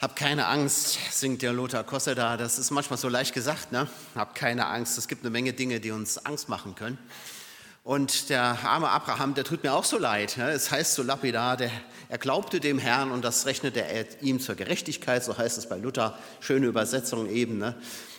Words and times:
Hab 0.00 0.16
keine 0.16 0.46
Angst, 0.46 0.98
singt 1.10 1.42
der 1.42 1.52
Lothar 1.52 1.84
Kosse 1.84 2.14
da. 2.14 2.38
Das 2.38 2.58
ist 2.58 2.70
manchmal 2.70 2.98
so 2.98 3.10
leicht 3.10 3.34
gesagt, 3.34 3.70
ne? 3.70 3.86
Hab 4.14 4.34
keine 4.34 4.66
Angst. 4.66 4.96
Es 4.96 5.08
gibt 5.08 5.22
eine 5.22 5.30
Menge 5.30 5.52
Dinge, 5.52 5.78
die 5.78 5.90
uns 5.90 6.24
Angst 6.24 6.48
machen 6.48 6.74
können. 6.74 6.96
Und 7.84 8.30
der 8.30 8.56
arme 8.64 8.88
Abraham, 8.88 9.34
der 9.34 9.44
tut 9.44 9.62
mir 9.62 9.74
auch 9.74 9.84
so 9.84 9.98
leid. 9.98 10.38
Ne? 10.38 10.52
Es 10.52 10.70
heißt 10.70 10.94
so 10.94 11.02
lapidar, 11.02 11.58
der, 11.58 11.70
er 12.08 12.16
glaubte 12.16 12.60
dem 12.60 12.78
Herrn 12.78 13.10
und 13.10 13.22
das 13.22 13.44
rechnete 13.44 13.84
er 13.84 14.06
ihm 14.22 14.40
zur 14.40 14.54
Gerechtigkeit, 14.54 15.22
so 15.22 15.36
heißt 15.36 15.58
es 15.58 15.68
bei 15.68 15.76
Luther. 15.76 16.18
Schöne 16.40 16.66
Übersetzung 16.66 17.28
eben, 17.28 17.58
ne? 17.58 17.74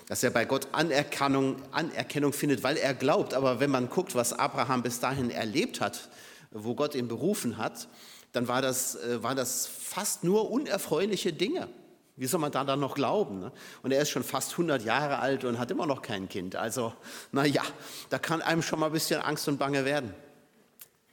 dass 0.07 0.21
er 0.21 0.29
bei 0.29 0.45
Gott 0.45 0.67
Anerkennung, 0.73 1.63
Anerkennung 1.71 2.31
findet, 2.31 2.61
weil 2.61 2.77
er 2.77 2.93
glaubt. 2.93 3.33
Aber 3.33 3.59
wenn 3.59 3.71
man 3.71 3.89
guckt, 3.89 4.13
was 4.13 4.33
Abraham 4.33 4.83
bis 4.83 4.99
dahin 4.99 5.31
erlebt 5.31 5.81
hat, 5.81 6.09
wo 6.51 6.75
Gott 6.75 6.93
ihn 6.93 7.07
berufen 7.07 7.57
hat, 7.57 7.87
dann 8.31 8.47
war 8.47 8.61
das, 8.61 8.95
äh, 8.95 9.21
war 9.23 9.35
das 9.35 9.67
fast 9.67 10.23
nur 10.23 10.51
unerfreuliche 10.51 11.33
Dinge. 11.33 11.67
Wie 12.15 12.27
soll 12.27 12.39
man 12.39 12.51
da 12.51 12.63
dann 12.63 12.79
noch 12.79 12.95
glauben? 12.95 13.39
Ne? 13.39 13.51
Und 13.83 13.91
er 13.91 14.01
ist 14.01 14.09
schon 14.09 14.23
fast 14.23 14.51
100 14.51 14.83
Jahre 14.83 15.19
alt 15.19 15.43
und 15.43 15.57
hat 15.57 15.71
immer 15.71 15.87
noch 15.87 16.01
kein 16.01 16.29
Kind. 16.29 16.55
Also, 16.55 16.93
naja, 17.31 17.63
da 18.09 18.19
kann 18.19 18.41
einem 18.41 18.61
schon 18.61 18.79
mal 18.79 18.87
ein 18.87 18.91
bisschen 18.91 19.21
Angst 19.21 19.47
und 19.47 19.57
Bange 19.57 19.85
werden. 19.85 20.13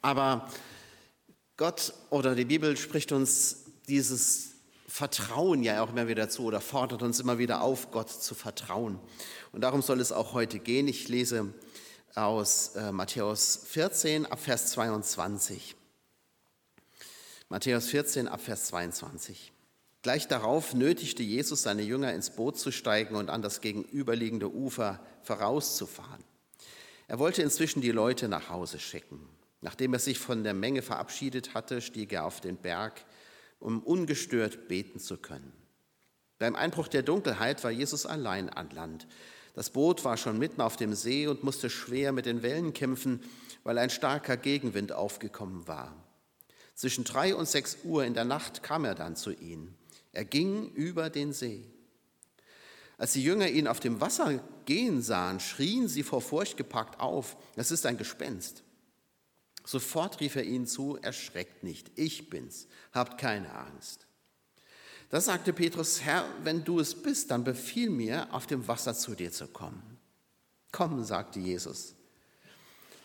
Aber 0.01 0.49
Gott 1.57 1.93
oder 2.09 2.35
die 2.35 2.45
Bibel 2.45 2.77
spricht 2.77 3.11
uns 3.11 3.65
dieses 3.87 4.51
Vertrauen 4.87 5.63
ja 5.63 5.83
auch 5.83 5.89
immer 5.89 6.07
wieder 6.07 6.29
zu 6.29 6.43
oder 6.43 6.61
fordert 6.61 7.01
uns 7.03 7.19
immer 7.19 7.37
wieder 7.37 7.61
auf, 7.61 7.91
Gott 7.91 8.09
zu 8.09 8.35
vertrauen. 8.35 8.99
Und 9.51 9.61
darum 9.61 9.81
soll 9.81 9.99
es 9.99 10.11
auch 10.11 10.33
heute 10.33 10.59
gehen. 10.59 10.87
Ich 10.87 11.07
lese 11.07 11.53
aus 12.15 12.75
äh, 12.75 12.91
Matthäus 12.91 13.61
14 13.65 14.25
ab 14.25 14.39
Vers 14.39 14.71
22. 14.71 15.75
Matthäus 17.51 17.87
14 17.87 18.27
ab 18.27 18.41
Vers 18.41 18.65
22. 18.67 19.51
Gleich 20.03 20.27
darauf 20.27 20.75
nötigte 20.75 21.23
Jesus 21.23 21.63
seine 21.63 21.81
Jünger 21.81 22.13
ins 22.13 22.29
Boot 22.29 22.59
zu 22.59 22.71
steigen 22.71 23.15
und 23.15 23.31
an 23.31 23.41
das 23.41 23.59
gegenüberliegende 23.59 24.53
Ufer 24.53 25.03
vorauszufahren. 25.23 26.23
Er 27.07 27.17
wollte 27.17 27.41
inzwischen 27.41 27.81
die 27.81 27.89
Leute 27.89 28.27
nach 28.27 28.49
Hause 28.49 28.77
schicken. 28.77 29.27
Nachdem 29.61 29.93
er 29.93 29.99
sich 29.99 30.19
von 30.19 30.43
der 30.43 30.53
Menge 30.53 30.83
verabschiedet 30.83 31.55
hatte, 31.55 31.81
stieg 31.81 32.13
er 32.13 32.25
auf 32.25 32.39
den 32.39 32.55
Berg, 32.55 33.03
um 33.59 33.81
ungestört 33.81 34.67
beten 34.67 34.99
zu 34.99 35.17
können. 35.17 35.51
Beim 36.37 36.55
Einbruch 36.55 36.87
der 36.87 37.01
Dunkelheit 37.01 37.63
war 37.63 37.71
Jesus 37.71 38.05
allein 38.05 38.49
an 38.51 38.69
Land. 38.69 39.07
Das 39.55 39.71
Boot 39.71 40.05
war 40.05 40.17
schon 40.17 40.37
mitten 40.37 40.61
auf 40.61 40.77
dem 40.77 40.93
See 40.93 41.25
und 41.25 41.43
musste 41.43 41.71
schwer 41.71 42.11
mit 42.11 42.27
den 42.27 42.43
Wellen 42.43 42.73
kämpfen, 42.73 43.23
weil 43.63 43.79
ein 43.79 43.89
starker 43.89 44.37
Gegenwind 44.37 44.91
aufgekommen 44.91 45.67
war. 45.67 45.95
Zwischen 46.79 47.03
drei 47.03 47.35
und 47.35 47.45
sechs 47.45 47.79
Uhr 47.83 48.05
in 48.05 48.13
der 48.13 48.23
Nacht 48.23 48.63
kam 48.63 48.85
er 48.85 48.95
dann 48.95 49.17
zu 49.17 49.31
ihnen. 49.33 49.75
Er 50.13 50.23
ging 50.23 50.71
über 50.75 51.09
den 51.09 51.33
See. 51.33 51.65
Als 52.97 53.11
die 53.11 53.21
Jünger 53.21 53.49
ihn 53.49 53.67
auf 53.67 53.81
dem 53.81 53.99
Wasser 53.99 54.41
gehen 54.63 55.01
sahen, 55.01 55.41
schrien 55.41 55.89
sie 55.89 56.03
vor 56.03 56.21
Furcht 56.21 56.55
gepackt 56.55 57.01
auf, 57.01 57.35
das 57.57 57.71
ist 57.71 57.85
ein 57.85 57.97
Gespenst. 57.97 58.63
Sofort 59.65 60.21
rief 60.21 60.37
er 60.37 60.45
ihnen 60.45 60.67
zu, 60.67 60.97
erschreckt 61.01 61.63
nicht, 61.63 61.91
ich 61.95 62.29
bin's, 62.29 62.69
habt 62.93 63.19
keine 63.19 63.53
Angst. 63.53 64.07
Da 65.09 65.19
sagte 65.19 65.51
Petrus, 65.51 65.99
Herr, 66.03 66.23
wenn 66.45 66.63
du 66.63 66.79
es 66.79 66.95
bist, 66.95 67.29
dann 67.29 67.43
befiehl 67.43 67.89
mir, 67.89 68.33
auf 68.33 68.47
dem 68.47 68.69
Wasser 68.69 68.93
zu 68.93 69.15
dir 69.15 69.33
zu 69.33 69.49
kommen. 69.49 69.99
Komm, 70.71 71.03
sagte 71.03 71.41
Jesus. 71.41 71.95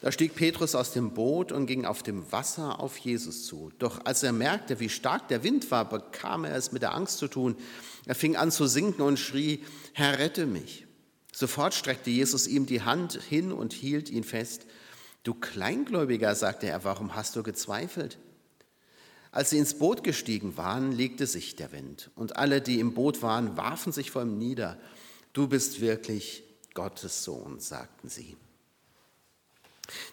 Da 0.01 0.13
stieg 0.13 0.35
Petrus 0.35 0.75
aus 0.75 0.93
dem 0.93 1.13
Boot 1.15 1.51
und 1.51 1.67
ging 1.67 1.87
auf 1.87 2.03
dem 2.03 2.31
Wasser 2.31 2.81
auf 2.81 2.99
Jesus 2.99 3.47
zu. 3.47 3.73
Doch 3.79 4.05
als 4.05 4.23
er 4.23 4.33
merkte, 4.33 4.79
wie 4.81 4.91
stark 4.91 5.29
der 5.29 5.43
Wind 5.43 5.71
war, 5.71 5.89
bekam 5.89 6.45
er 6.45 6.57
es 6.57 6.73
mit 6.73 6.83
der 6.83 6.95
Angst 6.95 7.19
zu 7.19 7.29
tun. 7.29 7.57
Er 8.05 8.15
fing 8.15 8.37
an 8.37 8.51
zu 8.51 8.67
sinken 8.67 9.03
und 9.03 9.19
schrie, 9.19 9.65
Herr, 9.95 10.19
rette 10.19 10.47
mich. 10.47 10.87
Sofort 11.33 11.75
streckte 11.75 12.11
Jesus 12.11 12.47
ihm 12.47 12.67
die 12.67 12.83
Hand 12.83 13.21
hin 13.29 13.51
und 13.51 13.73
hielt 13.73 14.11
ihn 14.11 14.25
fest. 14.25 14.67
Du 15.25 15.33
Kleingläubiger, 15.33 16.35
sagte 16.35 16.67
er, 16.67 16.85
warum 16.85 17.17
hast 17.17 17.35
du 17.35 17.43
gezweifelt? 17.43 18.19
Als 19.33 19.51
sie 19.51 19.59
ins 19.59 19.75
Boot 19.75 20.05
gestiegen 20.05 20.57
waren, 20.57 20.93
legte 20.93 21.27
sich 21.27 21.57
der 21.57 21.73
Wind, 21.73 22.11
und 22.15 22.37
alle, 22.37 22.61
die 22.61 22.79
im 22.79 22.95
Boot 22.95 23.21
waren, 23.21 23.57
warfen 23.57 23.91
sich 23.91 24.13
vor 24.13 24.23
ihm 24.23 24.39
nieder. 24.39 24.79
Du 25.33 25.49
bist 25.49 25.81
wirklich 25.81 26.45
Gottes 26.75 27.25
Sohn, 27.25 27.59
sagten 27.59 28.09
sie. 28.09 28.37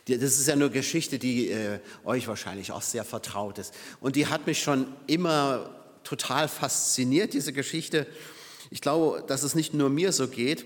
Das 0.08 0.38
ist 0.38 0.48
ja 0.48 0.54
eine 0.54 0.70
Geschichte, 0.70 1.20
die 1.20 1.50
äh, 1.50 1.80
euch 2.04 2.28
wahrscheinlich 2.28 2.72
auch 2.72 2.82
sehr 2.82 3.06
vertraut 3.06 3.58
ist. 3.58 3.74
Und 4.00 4.16
die 4.16 4.28
hat 4.28 4.48
mich 4.48 4.62
schon 4.62 4.88
immer 5.08 5.70
total 6.04 6.48
fasziniert, 6.48 7.34
diese 7.34 7.54
Geschichte. 7.54 8.08
Ich 8.70 8.82
glaube, 8.82 9.24
dass 9.28 9.44
es 9.44 9.56
nicht 9.56 9.74
nur 9.74 9.90
mir 9.90 10.12
so 10.12 10.28
geht. 10.28 10.66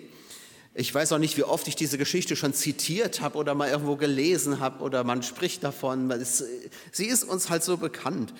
Ich 0.73 0.93
weiß 0.93 1.13
auch 1.13 1.19
nicht, 1.19 1.37
wie 1.37 1.43
oft 1.43 1.67
ich 1.67 1.75
diese 1.75 1.97
Geschichte 1.97 2.35
schon 2.35 2.53
zitiert 2.53 3.21
habe 3.21 3.37
oder 3.37 3.55
mal 3.55 3.69
irgendwo 3.69 3.95
gelesen 3.95 4.59
habe 4.59 4.83
oder 4.83 5.03
man 5.03 5.23
spricht 5.23 5.63
davon. 5.63 6.11
Es, 6.11 6.43
sie 6.91 7.05
ist 7.05 7.23
uns 7.23 7.49
halt 7.49 7.63
so 7.63 7.77
bekannt. 7.77 8.33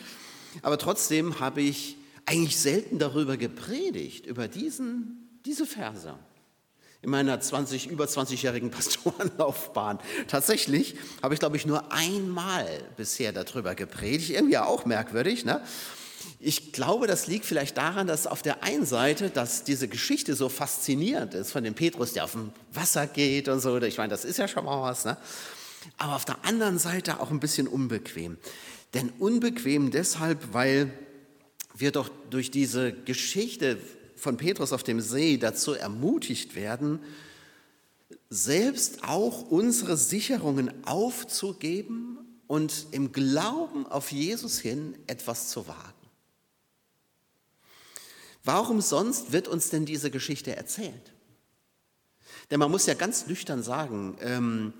Aber 0.61 0.77
trotzdem 0.77 1.39
habe 1.39 1.61
ich 1.61 1.97
eigentlich 2.25 2.57
selten 2.57 2.99
darüber 2.99 3.37
gepredigt, 3.37 4.25
über 4.25 4.47
diesen, 4.47 5.39
diese 5.45 5.65
Verse 5.65 6.15
in 7.05 7.11
meiner 7.11 7.39
20, 7.39 7.88
über 7.88 8.05
20-jährigen 8.05 8.69
Pastorenlaufbahn. 8.71 9.99
Tatsächlich 10.27 10.95
habe 11.21 11.33
ich, 11.33 11.39
glaube 11.39 11.55
ich, 11.55 11.66
nur 11.66 11.91
einmal 11.93 12.67
bisher 12.97 13.31
darüber 13.31 13.75
gepredigt. 13.75 14.31
Irgendwie 14.31 14.57
auch 14.57 14.85
merkwürdig. 14.85 15.45
Ne? 15.45 15.61
Ich 16.39 16.73
glaube, 16.73 17.07
das 17.07 17.27
liegt 17.27 17.45
vielleicht 17.45 17.77
daran, 17.77 18.07
dass 18.07 18.27
auf 18.27 18.41
der 18.41 18.63
einen 18.63 18.85
Seite, 18.85 19.29
dass 19.29 19.63
diese 19.63 19.88
Geschichte 19.88 20.35
so 20.35 20.49
faszinierend 20.49 21.35
ist 21.35 21.51
von 21.51 21.63
dem 21.63 21.75
Petrus, 21.75 22.13
der 22.13 22.23
auf 22.23 22.31
dem 22.31 22.51
Wasser 22.73 23.07
geht 23.07 23.47
und 23.47 23.59
so. 23.59 23.79
Ich 23.81 23.97
meine, 23.97 24.09
das 24.09 24.25
ist 24.25 24.37
ja 24.37 24.47
schon 24.47 24.66
mal 24.66 24.81
was. 24.81 25.05
Ne? 25.05 25.16
Aber 25.97 26.16
auf 26.16 26.25
der 26.25 26.43
anderen 26.43 26.79
Seite 26.79 27.19
auch 27.19 27.29
ein 27.29 27.39
bisschen 27.39 27.67
unbequem. 27.67 28.37
Denn 28.95 29.11
unbequem 29.19 29.91
deshalb, 29.91 30.53
weil 30.53 30.91
wir 31.75 31.91
doch 31.91 32.09
durch 32.29 32.49
diese 32.49 32.93
Geschichte 32.93 33.77
von 34.15 34.37
Petrus 34.37 34.73
auf 34.73 34.83
dem 34.83 35.01
See 35.01 35.37
dazu 35.37 35.73
ermutigt 35.73 36.55
werden, 36.55 36.99
selbst 38.29 39.03
auch 39.03 39.49
unsere 39.49 39.97
Sicherungen 39.97 40.85
aufzugeben 40.85 42.17
und 42.47 42.87
im 42.91 43.11
Glauben 43.11 43.85
auf 43.87 44.11
Jesus 44.11 44.59
hin 44.59 44.97
etwas 45.07 45.49
zu 45.49 45.67
wagen. 45.67 45.93
Warum 48.43 48.81
sonst 48.81 49.31
wird 49.31 49.47
uns 49.47 49.69
denn 49.69 49.85
diese 49.85 50.11
Geschichte 50.11 50.55
erzählt? 50.55 51.13
Denn 52.51 52.59
man 52.59 52.69
muss 52.69 52.85
ja 52.85 52.93
ganz 52.93 53.25
nüchtern 53.25 53.63
sagen, 53.63 54.17
ähm, 54.21 54.73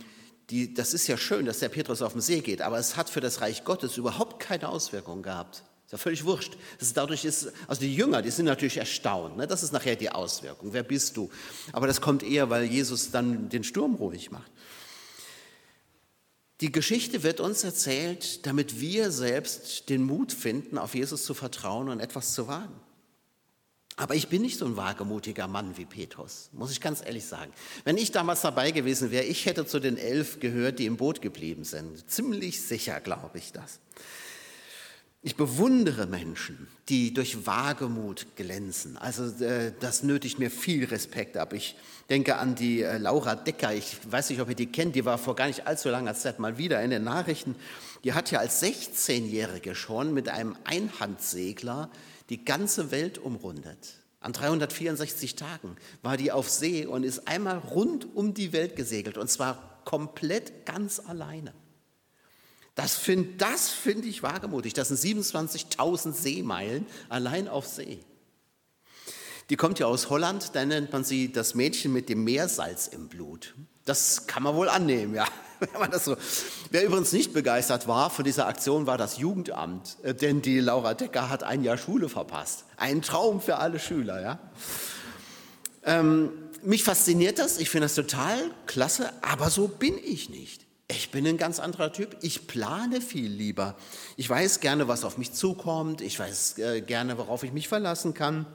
die, 0.52 0.76
das 0.76 0.94
ist 0.94 1.08
ja 1.08 1.18
schön, 1.18 1.48
dass 1.48 1.60
der 1.60 1.70
Petrus 1.70 2.04
auf 2.04 2.12
dem 2.12 2.22
See 2.22 2.42
geht, 2.42 2.62
aber 2.62 2.78
es 2.78 2.96
hat 2.96 3.10
für 3.10 3.22
das 3.22 3.42
Reich 3.42 3.64
Gottes 3.64 3.98
überhaupt 3.98 4.40
keine 4.40 4.70
Auswirkung 4.70 5.24
gehabt. 5.24 5.64
Ist 5.86 5.92
ja 5.92 5.98
völlig 6.00 6.26
wurscht. 6.26 6.58
Das 6.80 6.88
ist, 6.88 6.98
dadurch 6.98 7.26
ist, 7.26 7.52
also 7.68 7.82
die 7.82 7.96
Jünger, 7.96 8.24
die 8.24 8.32
sind 8.32 8.46
natürlich 8.46 8.78
erstaunt. 8.78 9.38
Ne? 9.38 9.46
Das 9.46 9.62
ist 9.62 9.72
nachher 9.72 9.96
die 9.96 10.10
Auswirkung. 10.10 10.74
Wer 10.74 10.84
bist 10.84 11.16
du? 11.16 11.30
Aber 11.72 11.86
das 11.86 12.02
kommt 12.02 12.24
eher, 12.24 12.50
weil 12.50 12.64
Jesus 12.66 13.12
dann 13.12 13.50
den 13.50 13.64
Sturm 13.64 13.96
ruhig 13.96 14.32
macht. 14.32 14.52
Die 16.62 16.72
Geschichte 16.72 17.22
wird 17.22 17.40
uns 17.40 17.64
erzählt, 17.64 18.46
damit 18.48 18.80
wir 18.80 19.12
selbst 19.12 19.90
den 19.90 20.04
Mut 20.04 20.32
finden, 20.32 20.78
auf 20.78 20.96
Jesus 20.96 21.24
zu 21.24 21.34
vertrauen 21.34 21.90
und 21.90 22.00
etwas 22.00 22.34
zu 22.34 22.48
wagen. 22.48 22.74
Aber 23.98 24.16
ich 24.16 24.28
bin 24.28 24.42
nicht 24.42 24.58
so 24.58 24.66
ein 24.66 24.76
wagemutiger 24.76 25.48
Mann 25.48 25.78
wie 25.78 25.86
Petrus, 25.86 26.50
muss 26.52 26.72
ich 26.72 26.82
ganz 26.82 27.02
ehrlich 27.06 27.26
sagen. 27.26 27.54
Wenn 27.84 27.98
ich 27.98 28.12
damals 28.12 28.42
dabei 28.42 28.72
gewesen 28.72 29.12
wäre, 29.12 29.24
ich 29.24 29.46
hätte 29.46 29.66
zu 29.66 29.80
den 29.80 29.98
elf 29.98 30.40
gehört, 30.40 30.80
die 30.80 30.86
im 30.86 30.98
Boot 30.98 31.22
geblieben 31.22 31.64
sind. 31.64 32.10
Ziemlich 32.10 32.62
sicher 32.62 33.00
glaube 33.00 33.38
ich 33.38 33.52
das. 33.52 33.80
Ich 35.26 35.36
bewundere 35.36 36.06
Menschen, 36.06 36.68
die 36.88 37.12
durch 37.12 37.48
Wagemut 37.48 38.36
glänzen. 38.36 38.96
Also 38.96 39.44
äh, 39.44 39.74
das 39.80 40.04
nötigt 40.04 40.38
mir 40.38 40.52
viel 40.52 40.86
Respekt 40.86 41.36
ab. 41.36 41.52
Ich 41.54 41.76
denke 42.12 42.38
an 42.38 42.54
die 42.54 42.84
äh, 42.84 43.00
Laura 43.00 43.34
Decker. 43.34 43.74
Ich 43.74 43.98
weiß 44.08 44.30
nicht, 44.30 44.40
ob 44.40 44.50
ihr 44.50 44.56
die 44.56 44.72
kennt. 44.72 44.96
Die 44.96 45.04
war 45.04 45.18
vor 45.18 45.36
gar 45.36 45.48
nicht 45.48 45.66
allzu 45.66 45.90
langer 45.90 46.14
Zeit 46.14 46.38
mal 46.38 46.60
wieder 46.60 46.80
in 46.84 46.92
den 46.92 47.04
Nachrichten. 47.04 47.56
Die 48.04 48.14
hat 48.14 48.30
ja 48.30 48.38
als 48.38 48.62
16-Jährige 48.62 49.74
schon 49.74 50.14
mit 50.14 50.30
einem 50.30 50.56
Einhandsegler 50.64 51.90
die 52.30 52.46
ganze 52.46 52.92
Welt 52.92 53.18
umrundet. 53.18 53.96
An 54.20 54.32
364 54.32 55.36
Tagen 55.36 55.76
war 56.04 56.18
die 56.18 56.32
auf 56.32 56.52
See 56.52 56.86
und 56.86 57.02
ist 57.02 57.28
einmal 57.28 57.58
rund 57.58 58.16
um 58.16 58.36
die 58.36 58.54
Welt 58.54 58.76
gesegelt. 58.76 59.18
Und 59.18 59.32
zwar 59.32 59.82
komplett 59.86 60.68
ganz 60.68 61.00
alleine. 61.00 61.52
Das 62.76 62.96
finde 62.96 63.36
das 63.38 63.70
find 63.70 64.06
ich 64.06 64.22
wagemutig. 64.22 64.74
Das 64.74 64.90
sind 64.90 65.00
27.000 65.00 66.14
Seemeilen 66.14 66.86
allein 67.10 67.48
auf 67.48 67.66
See. 67.66 68.00
Die 69.50 69.56
kommt 69.56 69.80
ja 69.80 69.86
aus 69.86 70.10
Holland, 70.10 70.56
da 70.56 70.66
nennt 70.66 70.92
man 70.92 71.04
sie 71.04 71.32
das 71.32 71.56
Mädchen 71.56 71.94
mit 71.94 72.10
dem 72.10 72.24
Meersalz 72.24 72.88
im 72.88 73.08
Blut. 73.08 73.54
Das 73.86 74.26
kann 74.26 74.44
man 74.44 74.56
wohl 74.56 74.70
annehmen, 74.70 75.14
ja. 75.14 75.28
Wer 76.72 76.86
übrigens 76.86 77.14
nicht 77.14 77.32
begeistert 77.32 77.88
war 77.88 78.10
von 78.10 78.26
dieser 78.26 78.48
Aktion, 78.48 78.88
war 78.88 78.98
das 78.98 79.18
Jugendamt, 79.18 79.98
äh, 80.04 80.14
denn 80.14 80.42
die 80.42 80.60
Laura 80.60 80.96
Decker 80.96 81.30
hat 81.30 81.44
ein 81.44 81.64
Jahr 81.64 81.78
Schule 81.78 82.10
verpasst. 82.10 82.66
Ein 82.76 83.02
Traum 83.02 83.40
für 83.40 83.58
alle 83.58 83.80
Schüler, 83.80 84.22
ja. 84.22 84.40
Ähm, 85.84 86.32
mich 86.64 86.84
fasziniert 86.84 87.38
das, 87.38 87.60
ich 87.60 87.70
finde 87.70 87.86
das 87.86 87.96
total 87.96 88.38
klasse, 88.66 89.14
aber 89.22 89.50
so 89.52 89.68
bin 89.68 89.98
ich 90.04 90.30
nicht. 90.30 90.65
Ich 90.88 91.10
bin 91.10 91.26
ein 91.26 91.38
ganz 91.38 91.60
anderer 91.60 91.92
Typ. 91.92 92.16
Ich 92.22 92.48
plane 92.48 93.02
viel 93.02 93.30
lieber. 93.30 93.76
Ich 94.18 94.30
weiß 94.30 94.60
gerne, 94.60 94.88
was 94.88 95.04
auf 95.04 95.18
mich 95.18 95.34
zukommt. 95.34 96.02
Ich 96.02 96.20
weiß 96.20 96.60
äh, 96.60 96.82
gerne, 96.82 97.18
worauf 97.18 97.44
ich 97.44 97.52
mich 97.52 97.68
verlassen 97.68 98.14
kann. 98.14 98.46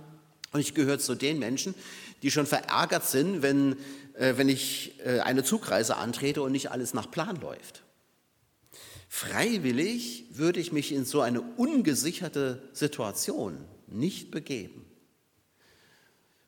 Und 0.52 0.60
ich 0.60 0.74
gehöre 0.74 0.98
zu 0.98 1.14
den 1.14 1.38
Menschen, 1.38 1.74
die 2.22 2.30
schon 2.30 2.46
verärgert 2.46 3.04
sind, 3.06 3.42
wenn, 3.42 3.76
äh, 4.14 4.34
wenn 4.36 4.48
ich 4.48 4.94
äh, 5.04 5.20
eine 5.20 5.42
Zugreise 5.42 5.96
antrete 5.96 6.42
und 6.42 6.52
nicht 6.52 6.70
alles 6.70 6.94
nach 6.94 7.10
Plan 7.10 7.36
läuft. 7.36 7.82
Freiwillig 9.08 10.26
würde 10.30 10.60
ich 10.60 10.70
mich 10.70 10.92
in 10.92 11.04
so 11.04 11.20
eine 11.20 11.40
ungesicherte 11.40 12.62
Situation 12.72 13.64
nicht 13.88 14.30
begeben. 14.30 14.86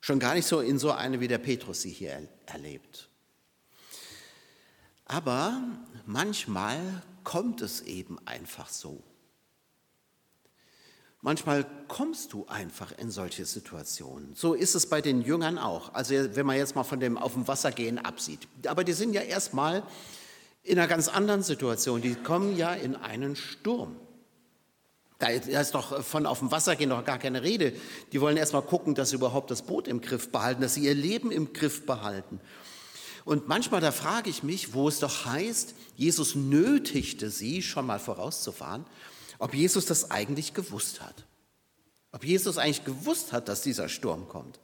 Schon 0.00 0.20
gar 0.20 0.34
nicht 0.34 0.46
so 0.46 0.60
in 0.60 0.78
so 0.78 0.92
eine, 0.92 1.18
wie 1.18 1.28
der 1.28 1.38
Petrus 1.38 1.82
sie 1.82 1.90
hier 1.90 2.28
erlebt. 2.46 3.08
Aber 5.04 5.60
manchmal 6.06 6.80
kommt 7.24 7.60
es 7.60 7.80
eben 7.82 8.18
einfach 8.26 8.68
so. 8.68 9.02
Manchmal 11.24 11.64
kommst 11.86 12.32
du 12.32 12.46
einfach 12.48 12.90
in 12.98 13.12
solche 13.12 13.44
Situationen. 13.44 14.34
So 14.34 14.54
ist 14.54 14.74
es 14.74 14.88
bei 14.88 15.00
den 15.00 15.22
Jüngern 15.22 15.56
auch. 15.56 15.94
Also 15.94 16.14
wenn 16.34 16.46
man 16.46 16.56
jetzt 16.56 16.74
mal 16.74 16.82
von 16.82 16.98
dem 16.98 17.16
auf 17.16 17.34
dem 17.34 17.46
Wasser 17.46 17.70
gehen 17.70 17.98
absieht. 17.98 18.48
Aber 18.66 18.82
die 18.82 18.92
sind 18.92 19.14
ja 19.14 19.20
erstmal 19.20 19.84
in 20.64 20.78
einer 20.78 20.88
ganz 20.88 21.06
anderen 21.06 21.44
Situation. 21.44 22.02
Die 22.02 22.16
kommen 22.16 22.56
ja 22.56 22.74
in 22.74 22.96
einen 22.96 23.36
Sturm. 23.36 23.96
Da 25.20 25.28
ist 25.28 25.76
doch 25.76 26.02
von 26.02 26.26
auf 26.26 26.40
dem 26.40 26.50
Wasser 26.50 26.74
gehen 26.74 26.88
noch 26.88 27.04
gar 27.04 27.18
keine 27.18 27.44
Rede. 27.44 27.72
Die 28.10 28.20
wollen 28.20 28.36
erstmal 28.36 28.62
gucken, 28.62 28.96
dass 28.96 29.10
sie 29.10 29.16
überhaupt 29.16 29.52
das 29.52 29.62
Boot 29.62 29.86
im 29.86 30.00
Griff 30.00 30.32
behalten, 30.32 30.62
dass 30.62 30.74
sie 30.74 30.82
ihr 30.82 30.94
Leben 30.94 31.30
im 31.30 31.52
Griff 31.52 31.86
behalten. 31.86 32.40
Und 33.24 33.48
manchmal, 33.48 33.80
da 33.80 33.92
frage 33.92 34.30
ich 34.30 34.42
mich, 34.42 34.74
wo 34.74 34.88
es 34.88 34.98
doch 34.98 35.26
heißt, 35.26 35.74
Jesus 35.96 36.34
nötigte 36.34 37.30
sie, 37.30 37.62
schon 37.62 37.86
mal 37.86 38.00
vorauszufahren, 38.00 38.84
ob 39.38 39.54
Jesus 39.54 39.86
das 39.86 40.10
eigentlich 40.10 40.54
gewusst 40.54 41.00
hat. 41.00 41.26
Ob 42.12 42.24
Jesus 42.24 42.58
eigentlich 42.58 42.84
gewusst 42.84 43.32
hat, 43.32 43.48
dass 43.48 43.62
dieser 43.62 43.88
Sturm 43.88 44.28
kommt. 44.28 44.60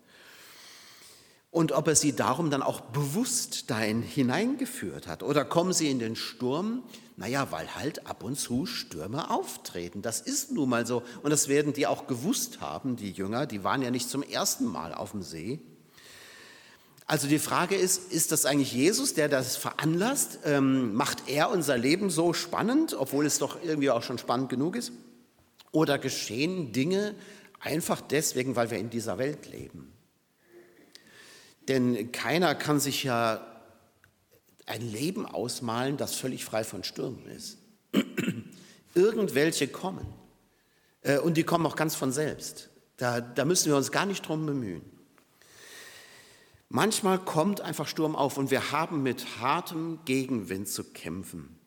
Und 1.51 1.73
ob 1.73 1.89
er 1.89 1.97
sie 1.97 2.15
darum 2.15 2.51
dann 2.51 2.63
auch 2.63 2.81
bewusst 2.81 3.71
dahin 3.71 4.03
hineingeführt 4.03 5.07
hat. 5.07 5.23
Oder 5.23 5.47
kommen 5.47 5.73
sie 5.73 5.91
in 5.91 5.99
den 5.99 6.15
Sturm? 6.15 6.83
Naja, 7.17 7.51
weil 7.51 7.75
halt 7.75 8.07
ab 8.07 8.23
und 8.23 8.39
zu 8.39 8.67
Stürme 8.67 9.31
auftreten. 9.31 10.03
Das 10.03 10.21
ist 10.21 10.53
nun 10.53 10.69
mal 10.69 10.87
so. 10.87 11.03
Und 11.23 11.31
das 11.31 11.49
werden 11.49 11.73
die 11.73 11.87
auch 11.87 12.07
gewusst 12.07 12.61
haben, 12.61 12.97
die 12.97 13.13
Jünger. 13.13 13.47
Die 13.47 13.65
waren 13.65 13.83
ja 13.83 13.91
nicht 13.91 14.11
zum 14.11 14.23
ersten 14.23 14.67
Mal 14.67 14.93
auf 14.93 15.13
dem 15.13 15.23
See. 15.23 15.61
Also 17.09 17.27
die 17.27 17.39
Frage 17.39 17.75
ist, 17.75 18.13
ist 18.13 18.33
das 18.33 18.45
eigentlich 18.45 18.75
Jesus, 18.75 19.15
der 19.15 19.31
das 19.31 19.57
veranlasst? 19.57 20.41
Ähm, 20.45 20.93
macht 20.93 21.27
er 21.27 21.49
unser 21.49 21.79
Leben 21.79 22.11
so 22.11 22.35
spannend, 22.35 22.93
obwohl 22.93 23.25
es 23.25 23.39
doch 23.39 23.57
irgendwie 23.65 23.89
auch 23.89 24.03
schon 24.03 24.19
spannend 24.19 24.51
genug 24.51 24.77
ist? 24.77 24.93
Oder 25.73 25.99
geschehen 25.99 26.73
Dinge 26.73 27.15
einfach 27.61 28.03
deswegen, 28.03 28.57
weil 28.57 28.71
wir 28.71 28.77
in 28.77 28.91
dieser 28.91 29.17
Welt 29.17 29.51
leben? 29.51 29.91
Denn 31.67 32.13
keiner 32.13 32.55
kann 32.55 32.79
sich 32.79 33.05
ja 33.05 33.41
ein 34.67 34.83
Leben 34.83 35.25
ausmalen, 35.25 35.97
das 35.97 36.15
völlig 36.15 36.45
frei 36.45 36.63
von 36.63 36.85
Stürmen 36.85 37.25
ist. 37.27 37.57
Irgendwelche 38.95 39.67
kommen. 39.69 40.07
Äh, 41.01 41.21
und 41.21 41.39
die 41.39 41.45
kommen 41.45 41.65
auch 41.65 41.77
ganz 41.77 41.95
von 41.95 42.13
selbst. 42.13 42.69
Da, 42.99 43.23
da 43.23 43.47
müssen 43.47 43.71
wir 43.71 43.79
uns 43.79 43.93
gar 43.93 44.05
nicht 44.05 44.29
drum 44.29 44.45
bemühen. 44.45 44.98
Manchmal 46.71 47.19
kommt 47.19 47.61
einfach 47.61 47.89
Sturm 47.89 48.15
auf 48.15 48.37
und 48.37 48.51
wir 48.51 48.73
haben 48.73 49.03
mit 49.03 49.41
hartem 49.41 50.01
Gegenwind 50.05 50.69
zu 50.69 50.85
kämpfen. 50.85 51.59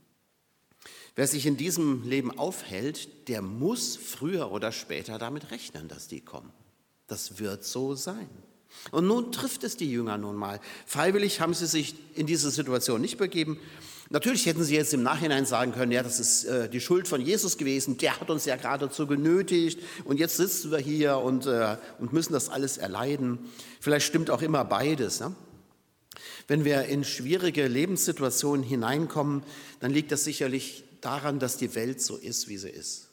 Wer 1.15 1.27
sich 1.27 1.45
in 1.45 1.57
diesem 1.57 2.07
Leben 2.07 2.37
aufhält, 2.37 3.27
der 3.27 3.41
muss 3.41 3.97
früher 3.97 4.51
oder 4.51 4.71
später 4.71 5.17
damit 5.17 5.51
rechnen, 5.51 5.87
dass 5.87 6.07
die 6.07 6.21
kommen. 6.21 6.51
Das 7.07 7.39
wird 7.39 7.65
so 7.65 7.95
sein. 7.95 8.29
Und 8.91 9.07
nun 9.07 9.31
trifft 9.31 9.63
es 9.63 9.75
die 9.75 9.91
Jünger 9.91 10.17
nun 10.17 10.35
mal. 10.35 10.61
Freiwillig 10.85 11.41
haben 11.41 11.53
sie 11.53 11.67
sich 11.67 11.95
in 12.15 12.25
diese 12.25 12.51
Situation 12.51 13.01
nicht 13.01 13.17
begeben, 13.17 13.59
Natürlich 14.11 14.45
hätten 14.45 14.61
sie 14.65 14.75
jetzt 14.75 14.93
im 14.93 15.03
Nachhinein 15.03 15.45
sagen 15.45 15.71
können, 15.71 15.93
ja, 15.93 16.03
das 16.03 16.19
ist 16.19 16.43
äh, 16.43 16.67
die 16.69 16.81
Schuld 16.81 17.07
von 17.07 17.21
Jesus 17.21 17.57
gewesen, 17.57 17.97
der 17.97 18.19
hat 18.19 18.29
uns 18.29 18.43
ja 18.43 18.57
geradezu 18.57 19.07
genötigt 19.07 19.79
und 20.03 20.19
jetzt 20.19 20.35
sitzen 20.35 20.69
wir 20.69 20.79
hier 20.79 21.19
und, 21.19 21.45
äh, 21.45 21.77
und 21.97 22.11
müssen 22.11 22.33
das 22.33 22.49
alles 22.49 22.77
erleiden. 22.77 23.39
Vielleicht 23.79 24.05
stimmt 24.05 24.29
auch 24.29 24.41
immer 24.41 24.65
beides. 24.65 25.21
Ne? 25.21 25.33
Wenn 26.47 26.65
wir 26.65 26.83
in 26.87 27.05
schwierige 27.05 27.69
Lebenssituationen 27.69 28.65
hineinkommen, 28.65 29.43
dann 29.79 29.91
liegt 29.91 30.11
das 30.11 30.25
sicherlich 30.25 30.83
daran, 30.99 31.39
dass 31.39 31.55
die 31.55 31.73
Welt 31.73 32.01
so 32.01 32.17
ist, 32.17 32.49
wie 32.49 32.57
sie 32.57 32.69
ist. 32.69 33.07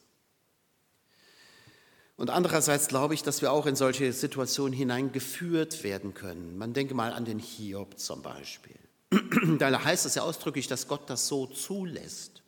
Und 2.16 2.30
andererseits 2.30 2.88
glaube 2.88 3.14
ich, 3.14 3.22
dass 3.22 3.40
wir 3.40 3.52
auch 3.52 3.66
in 3.66 3.76
solche 3.76 4.12
Situationen 4.12 4.72
hineingeführt 4.72 5.84
werden 5.84 6.14
können. 6.14 6.58
Man 6.58 6.72
denke 6.72 6.94
mal 6.94 7.12
an 7.12 7.24
den 7.24 7.38
Hiob 7.38 8.00
zum 8.00 8.20
Beispiel. 8.22 8.77
Da 9.58 9.84
heißt 9.84 10.06
es 10.06 10.14
ja 10.14 10.22
ausdrücklich, 10.22 10.66
dass 10.66 10.88
Gott 10.88 11.08
das 11.08 11.28
so 11.28 11.46
zulässt. 11.46 12.43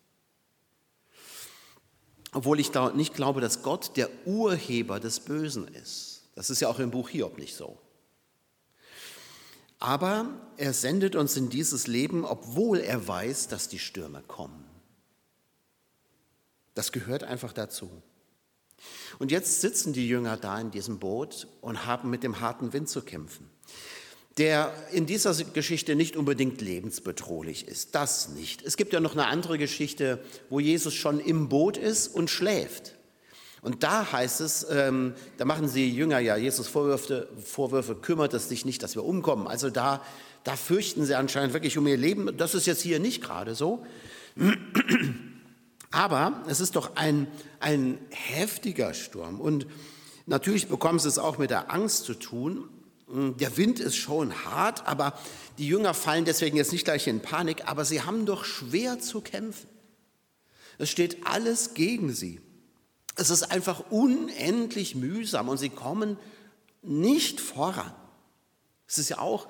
Obwohl 2.33 2.61
ich 2.61 2.73
nicht 2.95 3.15
glaube, 3.15 3.41
dass 3.41 3.63
Gott 3.63 3.97
der 3.97 4.09
Urheber 4.27 5.01
des 5.01 5.21
Bösen 5.21 5.67
ist. 5.69 6.23
Das 6.35 6.51
ist 6.51 6.61
ja 6.61 6.69
auch 6.69 6.79
im 6.79 6.91
Buch 6.91 7.09
Hiob 7.09 7.39
nicht 7.39 7.57
so. 7.57 7.79
Aber 9.79 10.29
er 10.59 10.75
sendet 10.75 11.17
uns 11.17 11.37
in 11.37 11.49
dieses 11.49 11.87
Leben, 11.87 12.25
obwohl 12.25 12.79
er 12.79 13.09
weiß, 13.09 13.49
dass 13.49 13.69
die 13.69 13.79
Stürme 13.79 14.23
kommen. 14.23 14.65
Das 16.75 16.93
gehört 16.93 17.25
einfach 17.25 17.53
dazu. 17.53 17.91
Und 19.19 19.31
jetzt 19.31 19.61
sitzen 19.61 19.93
die 19.93 20.07
Jünger 20.07 20.37
da 20.37 20.61
in 20.61 20.71
diesem 20.71 20.99
Boot 20.99 21.49
und 21.63 21.87
haben 21.87 22.11
mit 22.11 22.23
dem 22.23 22.41
harten 22.41 22.73
Wind 22.73 22.89
zu 22.89 23.03
kämpfen 23.03 23.51
der 24.41 24.73
in 24.91 25.05
dieser 25.05 25.35
Geschichte 25.45 25.95
nicht 25.95 26.17
unbedingt 26.17 26.63
lebensbedrohlich 26.63 27.69
ist. 27.69 27.95
Das 27.95 28.31
nicht. 28.31 28.63
Es 28.63 28.79
gibt 28.79 28.95
ja 28.95 29.01
noch 29.01 29.13
eine 29.13 29.27
andere 29.27 29.59
Geschichte, 29.59 30.19
wo 30.49 30.59
Jesus 30.59 30.95
schon 30.95 31.21
im 31.21 31.51
Boot 31.51 31.77
ist 31.77 32.09
und 32.09 32.31
schläft. 32.31 32.95
Und 33.61 33.83
da 33.83 34.11
heißt 34.11 34.41
es, 34.41 34.67
ähm, 34.71 35.13
da 35.37 35.45
machen 35.45 35.69
sie 35.69 35.91
Jünger 35.91 36.19
ja 36.21 36.39
Jesus 36.39 36.69
Vorwürfe, 36.69 37.29
Vorwürfe, 37.45 37.95
kümmert 37.95 38.33
es 38.33 38.49
dich 38.49 38.65
nicht, 38.65 38.83
dass 38.83 38.95
wir 38.95 39.05
umkommen. 39.05 39.47
Also 39.47 39.69
da, 39.69 40.03
da 40.43 40.57
fürchten 40.57 41.05
sie 41.05 41.15
anscheinend 41.15 41.53
wirklich 41.53 41.77
um 41.77 41.87
ihr 41.87 41.99
Leben. 41.99 42.35
Das 42.39 42.55
ist 42.55 42.67
jetzt 42.67 42.81
hier 42.81 42.99
nicht 42.99 43.23
gerade 43.23 43.55
so. 43.55 43.85
Aber 45.91 46.43
es 46.49 46.61
ist 46.61 46.77
doch 46.77 46.97
ein, 46.97 47.27
ein 47.59 47.99
heftiger 48.09 48.95
Sturm. 48.95 49.39
Und 49.39 49.67
natürlich 50.25 50.69
bekommen 50.69 50.99
sie 50.99 51.09
es 51.09 51.19
auch 51.19 51.37
mit 51.37 51.51
der 51.51 51.71
Angst 51.71 52.05
zu 52.05 52.15
tun. 52.15 52.71
Hm, 53.11 53.37
der 53.37 53.57
Wind 53.57 53.81
ist 53.81 53.97
schon 53.97 54.45
hart, 54.45 54.87
aber 54.87 55.19
die 55.59 55.67
Jünger 55.67 55.95
fallen 55.95 56.25
deswegen 56.25 56.57
jetzt 56.57 56.73
nicht 56.73 56.85
gleich 56.85 57.07
in 57.07 57.21
Panik, 57.21 57.67
aber 57.67 57.85
sie 57.85 58.03
haben 58.03 58.27
doch 58.27 58.45
schwer 58.45 59.01
zu 59.01 59.21
kämpfen. 59.21 59.69
Es 60.79 60.91
steht 60.91 61.27
alles 61.27 61.75
gegen 61.75 62.13
sie. 62.13 62.41
Es 63.17 63.31
ist 63.31 63.51
einfach 63.51 63.91
unendlich 63.91 64.95
mühsam 64.95 65.49
und 65.49 65.59
sie 65.59 65.69
kommen 65.69 66.17
nicht 66.83 67.41
voran. 67.41 67.93
Es 68.87 68.97
ist 68.97 69.11
ja 69.11 69.19
auch 69.19 69.49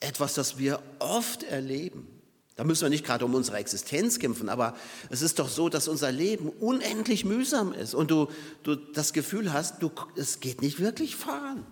etwas, 0.00 0.34
das 0.34 0.56
wir 0.56 0.82
oft 0.98 1.42
erleben. 1.42 2.08
Da 2.56 2.62
müssen 2.62 2.82
wir 2.82 2.88
nicht 2.88 3.04
gerade 3.04 3.24
um 3.24 3.34
unsere 3.34 3.56
Existenz 3.56 4.20
kämpfen, 4.20 4.48
aber 4.48 4.76
es 5.10 5.22
ist 5.22 5.40
doch 5.40 5.48
so, 5.48 5.68
dass 5.68 5.88
unser 5.88 6.12
Leben 6.12 6.48
unendlich 6.48 7.24
mühsam 7.24 7.72
ist 7.72 7.94
und 7.94 8.10
du, 8.10 8.28
du 8.62 8.76
das 8.76 9.12
Gefühl 9.12 9.52
hast, 9.52 9.82
du, 9.82 9.90
es 10.16 10.38
geht 10.38 10.62
nicht 10.62 10.78
wirklich 10.78 11.16
voran. 11.16 11.66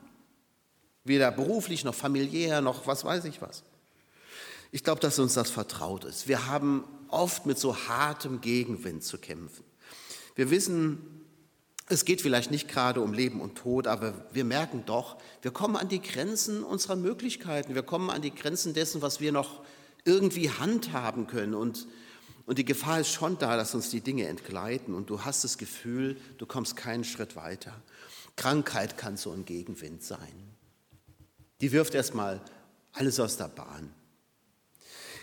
Weder 1.04 1.30
beruflich 1.30 1.85
noch 1.85 1.94
familiär 1.94 2.61
noch 2.61 2.87
was 2.87 3.04
weiß 3.04 3.25
ich 3.25 3.42
was. 3.42 3.62
Ich 4.71 4.85
glaube, 4.85 5.00
dass 5.00 5.18
uns 5.18 5.35
das 5.35 5.50
vertraut 5.50 6.04
ist. 6.04 6.28
Wir 6.28 6.47
haben 6.47 6.85
oft 7.09 7.44
mit 7.47 7.59
so 7.59 7.76
hartem 7.88 8.40
Gegenwind 8.40 9.04
zu 9.04 9.18
kämpfen. 9.18 9.64
Wir 10.35 10.50
wissen, 10.50 10.99
es 11.88 12.06
geht 12.06 12.23
vielleicht 12.23 12.50
nicht 12.50 12.68
gerade 12.68 13.02
um 13.02 13.12
Leben 13.12 13.40
und 13.40 13.56
Tod, 13.56 13.87
aber 13.87 14.14
wir 14.32 14.44
merken 14.44 14.85
doch, 14.87 15.18
wir 15.42 15.50
kommen 15.50 15.76
an 15.76 15.88
die 15.88 16.00
Grenzen 16.00 16.64
unserer 16.64 16.97
Möglichkeiten. 16.97 17.75
Wir 17.75 17.82
kommen 17.82 18.09
an 18.09 18.23
die 18.23 18.35
Grenzen 18.35 18.73
dessen, 18.73 19.02
was 19.02 19.21
wir 19.21 19.32
noch 19.32 19.61
irgendwie 20.04 20.50
handhaben 20.50 21.26
können. 21.26 21.54
Und, 21.54 21.87
und 22.47 22.59
die 22.59 22.64
Gefahr 22.64 23.00
ist 23.00 23.11
schon 23.11 23.38
da, 23.38 23.56
dass 23.56 23.75
uns 23.75 23.90
die 23.90 24.00
Dinge 24.00 24.26
entgleiten 24.26 24.94
und 24.94 25.11
du 25.11 25.25
hast 25.25 25.44
das 25.44 25.59
Gefühl, 25.59 26.16
du 26.38 26.47
kommst 26.47 26.76
keinen 26.76 27.04
Schritt 27.04 27.37
weiter. 27.37 27.75
Krankheit 28.37 28.97
kann 28.97 29.18
so 29.18 29.32
ein 29.32 29.44
Gegenwind 29.44 30.02
sein. 30.02 30.51
Die 31.62 31.73
wirft 31.73 31.95
erstmal 31.95 32.40
alles 32.92 33.19
aus 33.19 33.38
der 33.38 33.49
Bahn. 33.49 33.95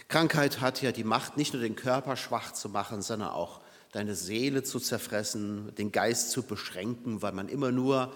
Krankheit 0.07 0.59
hat 0.61 0.81
ja 0.81 0.91
die 0.91 1.03
Macht, 1.03 1.37
nicht 1.37 1.53
nur 1.53 1.61
den 1.61 1.75
Körper 1.75 2.15
schwach 2.15 2.53
zu 2.53 2.69
machen, 2.69 3.03
sondern 3.03 3.29
auch 3.29 3.61
deine 3.91 4.15
Seele 4.15 4.63
zu 4.63 4.79
zerfressen, 4.79 5.75
den 5.75 5.91
Geist 5.91 6.31
zu 6.31 6.41
beschränken, 6.41 7.21
weil 7.21 7.33
man 7.33 7.49
immer 7.49 7.71
nur 7.71 8.11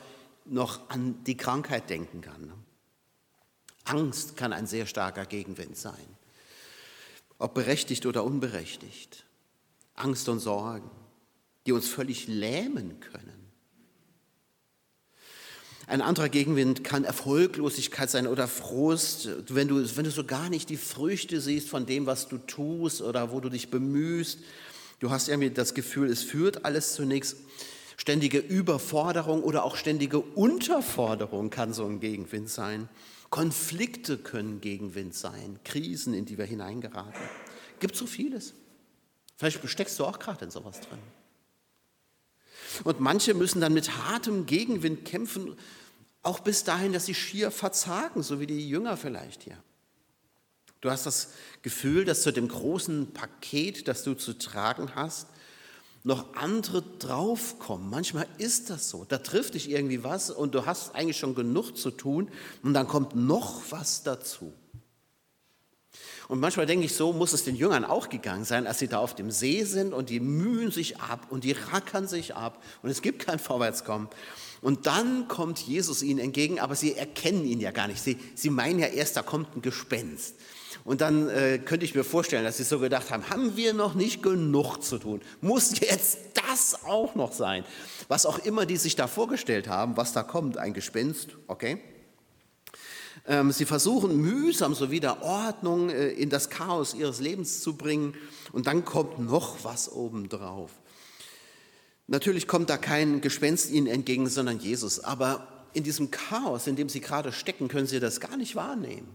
noch 0.45 0.89
an 0.89 1.23
die 1.25 1.37
Krankheit 1.37 1.89
denken 1.89 2.21
kann. 2.21 2.51
Angst 3.83 4.37
kann 4.37 4.53
ein 4.53 4.67
sehr 4.67 4.85
starker 4.85 5.25
Gegenwind 5.25 5.77
sein, 5.77 6.07
ob 7.37 7.53
berechtigt 7.53 8.05
oder 8.05 8.23
unberechtigt. 8.23 9.25
Angst 9.95 10.29
und 10.29 10.39
Sorgen, 10.39 10.89
die 11.65 11.73
uns 11.73 11.87
völlig 11.87 12.27
lähmen 12.27 12.99
können. 12.99 13.42
Ein 15.85 16.01
anderer 16.01 16.29
Gegenwind 16.29 16.83
kann 16.83 17.03
Erfolglosigkeit 17.03 18.09
sein 18.09 18.27
oder 18.27 18.47
Frust, 18.47 19.29
wenn 19.49 19.67
du, 19.67 19.75
wenn 19.97 20.05
du 20.05 20.11
so 20.11 20.23
gar 20.23 20.49
nicht 20.49 20.69
die 20.69 20.77
Früchte 20.77 21.41
siehst 21.41 21.67
von 21.67 21.85
dem, 21.85 22.05
was 22.05 22.29
du 22.29 22.37
tust 22.37 23.01
oder 23.01 23.31
wo 23.31 23.39
du 23.39 23.49
dich 23.49 23.69
bemühst. 23.69 24.39
Du 24.99 25.11
hast 25.11 25.27
irgendwie 25.27 25.49
das 25.49 25.73
Gefühl, 25.73 26.09
es 26.09 26.23
führt 26.23 26.63
alles 26.63 26.93
zunächst. 26.93 27.37
Ständige 27.97 28.39
Überforderung 28.39 29.43
oder 29.43 29.65
auch 29.65 29.75
ständige 29.75 30.19
Unterforderung 30.19 31.49
kann 31.49 31.73
so 31.73 31.85
ein 31.85 31.99
Gegenwind 31.99 32.49
sein. 32.49 32.89
Konflikte 33.29 34.17
können 34.17 34.61
Gegenwind 34.61 35.13
sein, 35.13 35.59
Krisen, 35.63 36.13
in 36.13 36.25
die 36.25 36.37
wir 36.37 36.45
hineingeraten. 36.45 37.21
Gibt 37.79 37.95
so 37.95 38.05
vieles. 38.05 38.53
Vielleicht 39.37 39.67
steckst 39.67 39.99
du 39.99 40.05
auch 40.05 40.19
gerade 40.19 40.45
in 40.45 40.51
sowas 40.51 40.79
drin. 40.79 40.99
Und 42.83 42.99
manche 42.99 43.33
müssen 43.33 43.61
dann 43.61 43.73
mit 43.73 43.97
hartem 43.97 44.45
Gegenwind 44.45 45.05
kämpfen, 45.05 45.55
auch 46.21 46.39
bis 46.39 46.63
dahin, 46.63 46.93
dass 46.93 47.05
sie 47.05 47.15
schier 47.15 47.51
verzagen, 47.51 48.23
so 48.23 48.39
wie 48.39 48.47
die 48.47 48.67
Jünger 48.67 48.97
vielleicht 48.97 49.43
hier. 49.43 49.57
Du 50.81 50.89
hast 50.89 51.05
das 51.05 51.29
Gefühl, 51.61 52.05
dass 52.05 52.23
zu 52.23 52.31
dem 52.31 52.47
großen 52.47 53.13
Paket, 53.13 53.87
das 53.87 54.03
du 54.03 54.15
zu 54.15 54.37
tragen 54.37 54.95
hast, 54.95 55.27
noch 56.03 56.35
andere 56.35 56.81
draufkommen. 56.81 57.89
Manchmal 57.89 58.27
ist 58.37 58.69
das 58.69 58.89
so. 58.89 59.05
Da 59.05 59.19
trifft 59.19 59.53
dich 59.53 59.69
irgendwie 59.69 60.03
was 60.03 60.29
und 60.29 60.53
du 60.53 60.65
hast 60.65 60.95
eigentlich 60.95 61.17
schon 61.17 61.35
genug 61.35 61.77
zu 61.77 61.91
tun 61.91 62.29
und 62.61 62.73
dann 62.73 62.87
kommt 62.87 63.15
noch 63.15 63.61
was 63.69 64.03
dazu. 64.03 64.53
Und 66.27 66.39
manchmal 66.39 66.65
denke 66.65 66.85
ich, 66.85 66.95
so 66.95 67.13
muss 67.13 67.33
es 67.33 67.43
den 67.43 67.55
Jüngern 67.55 67.85
auch 67.85 68.09
gegangen 68.09 68.45
sein, 68.45 68.67
als 68.67 68.79
sie 68.79 68.87
da 68.87 68.99
auf 68.99 69.15
dem 69.15 69.31
See 69.31 69.63
sind 69.63 69.93
und 69.93 70.09
die 70.09 70.19
mühen 70.19 70.71
sich 70.71 70.99
ab 70.99 71.27
und 71.29 71.43
die 71.43 71.53
rackern 71.53 72.07
sich 72.07 72.35
ab 72.35 72.61
und 72.81 72.89
es 72.89 73.01
gibt 73.01 73.25
kein 73.25 73.39
Vorwärtskommen. 73.39 74.07
Und 74.61 74.87
dann 74.87 75.27
kommt 75.27 75.59
Jesus 75.59 76.01
ihnen 76.01 76.19
entgegen, 76.19 76.59
aber 76.61 76.75
sie 76.75 76.95
erkennen 76.95 77.45
ihn 77.45 77.59
ja 77.59 77.71
gar 77.71 77.87
nicht. 77.87 78.01
Sie, 78.01 78.17
sie 78.33 78.49
meinen 78.49 78.79
ja 78.79 78.87
erst, 78.87 79.17
da 79.17 79.21
kommt 79.21 79.55
ein 79.57 79.61
Gespenst. 79.61 80.35
Und 80.85 81.01
dann 81.01 81.29
äh, 81.29 81.59
könnte 81.59 81.85
ich 81.85 81.95
mir 81.95 82.03
vorstellen, 82.03 82.43
dass 82.43 82.57
sie 82.57 82.63
so 82.63 82.79
gedacht 82.79 83.11
haben, 83.11 83.29
haben 83.29 83.55
wir 83.57 83.73
noch 83.73 83.93
nicht 83.93 84.23
genug 84.23 84.77
zu 84.81 84.97
tun? 84.97 85.21
Muss 85.41 85.79
jetzt 85.79 86.17
das 86.33 86.83
auch 86.85 87.15
noch 87.15 87.33
sein? 87.33 87.65
Was 88.07 88.25
auch 88.25 88.39
immer 88.39 88.65
die 88.65 88.77
sich 88.77 88.95
da 88.95 89.07
vorgestellt 89.07 89.67
haben, 89.67 89.97
was 89.97 90.13
da 90.13 90.23
kommt, 90.23 90.57
ein 90.57 90.73
Gespenst, 90.73 91.29
okay? 91.47 91.79
Ähm, 93.25 93.51
sie 93.51 93.65
versuchen 93.65 94.17
mühsam 94.17 94.75
so 94.75 94.91
wieder 94.91 95.21
Ordnung 95.21 95.89
äh, 95.89 96.09
in 96.09 96.29
das 96.29 96.49
Chaos 96.49 96.93
ihres 96.93 97.19
Lebens 97.19 97.61
zu 97.61 97.75
bringen 97.75 98.15
und 98.51 98.67
dann 98.67 98.83
kommt 98.83 99.19
noch 99.19 99.63
was 99.63 99.91
obendrauf. 99.91 100.71
Natürlich 102.07 102.47
kommt 102.47 102.69
da 102.69 102.77
kein 102.77 103.21
Gespenst 103.21 103.71
ihnen 103.71 103.87
entgegen, 103.87 104.27
sondern 104.27 104.59
Jesus. 104.59 104.99
Aber 104.99 105.47
in 105.73 105.83
diesem 105.83 106.11
Chaos, 106.11 106.67
in 106.67 106.75
dem 106.75 106.89
sie 106.89 106.99
gerade 106.99 107.31
stecken, 107.31 107.69
können 107.69 107.87
sie 107.87 107.99
das 107.99 108.19
gar 108.19 108.35
nicht 108.35 108.55
wahrnehmen. 108.55 109.07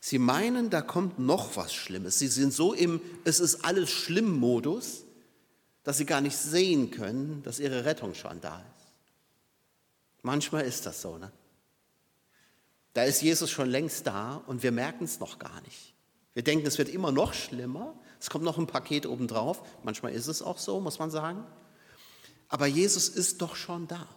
Sie 0.00 0.18
meinen, 0.18 0.70
da 0.70 0.80
kommt 0.80 1.18
noch 1.18 1.56
was 1.56 1.74
Schlimmes. 1.74 2.18
Sie 2.18 2.28
sind 2.28 2.52
so 2.52 2.72
im 2.72 3.00
Es 3.24 3.40
ist 3.40 3.64
alles 3.64 3.90
schlimm 3.90 4.32
Modus, 4.32 5.04
dass 5.82 5.98
sie 5.98 6.06
gar 6.06 6.20
nicht 6.20 6.36
sehen 6.36 6.90
können, 6.90 7.42
dass 7.42 7.58
ihre 7.60 7.84
Rettung 7.84 8.14
schon 8.14 8.40
da 8.40 8.58
ist. 8.60 8.92
Manchmal 10.22 10.64
ist 10.64 10.86
das 10.86 11.02
so. 11.02 11.18
Ne? 11.18 11.30
Da 12.94 13.04
ist 13.04 13.22
Jesus 13.22 13.50
schon 13.50 13.68
längst 13.68 14.06
da 14.06 14.42
und 14.46 14.62
wir 14.62 14.72
merken 14.72 15.04
es 15.04 15.20
noch 15.20 15.38
gar 15.38 15.60
nicht. 15.62 15.94
Wir 16.34 16.42
denken, 16.42 16.66
es 16.66 16.78
wird 16.78 16.88
immer 16.88 17.12
noch 17.12 17.34
schlimmer. 17.34 17.98
Es 18.20 18.30
kommt 18.30 18.44
noch 18.44 18.58
ein 18.58 18.66
Paket 18.66 19.06
obendrauf. 19.06 19.62
Manchmal 19.82 20.12
ist 20.12 20.26
es 20.26 20.42
auch 20.42 20.58
so, 20.58 20.80
muss 20.80 20.98
man 20.98 21.10
sagen. 21.10 21.44
Aber 22.48 22.66
Jesus 22.66 23.08
ist 23.08 23.42
doch 23.42 23.56
schon 23.56 23.86
da. 23.86 24.08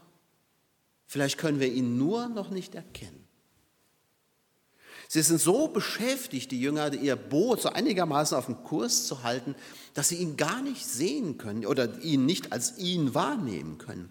Vielleicht 1.07 1.37
können 1.37 1.59
wir 1.59 1.71
ihn 1.71 1.97
nur 1.97 2.29
noch 2.29 2.49
nicht 2.49 2.75
erkennen. 2.75 3.27
Sie 5.07 5.21
sind 5.21 5.41
so 5.41 5.67
beschäftigt, 5.67 6.51
die 6.51 6.61
Jünger, 6.61 6.93
ihr 6.93 7.17
Boot 7.17 7.61
so 7.61 7.69
einigermaßen 7.69 8.37
auf 8.37 8.45
dem 8.45 8.63
Kurs 8.63 9.07
zu 9.07 9.23
halten, 9.23 9.55
dass 9.93 10.07
sie 10.07 10.15
ihn 10.15 10.37
gar 10.37 10.61
nicht 10.61 10.85
sehen 10.85 11.37
können 11.37 11.65
oder 11.65 11.99
ihn 11.99 12.25
nicht 12.25 12.53
als 12.53 12.77
ihn 12.77 13.13
wahrnehmen 13.13 13.77
können. 13.77 14.09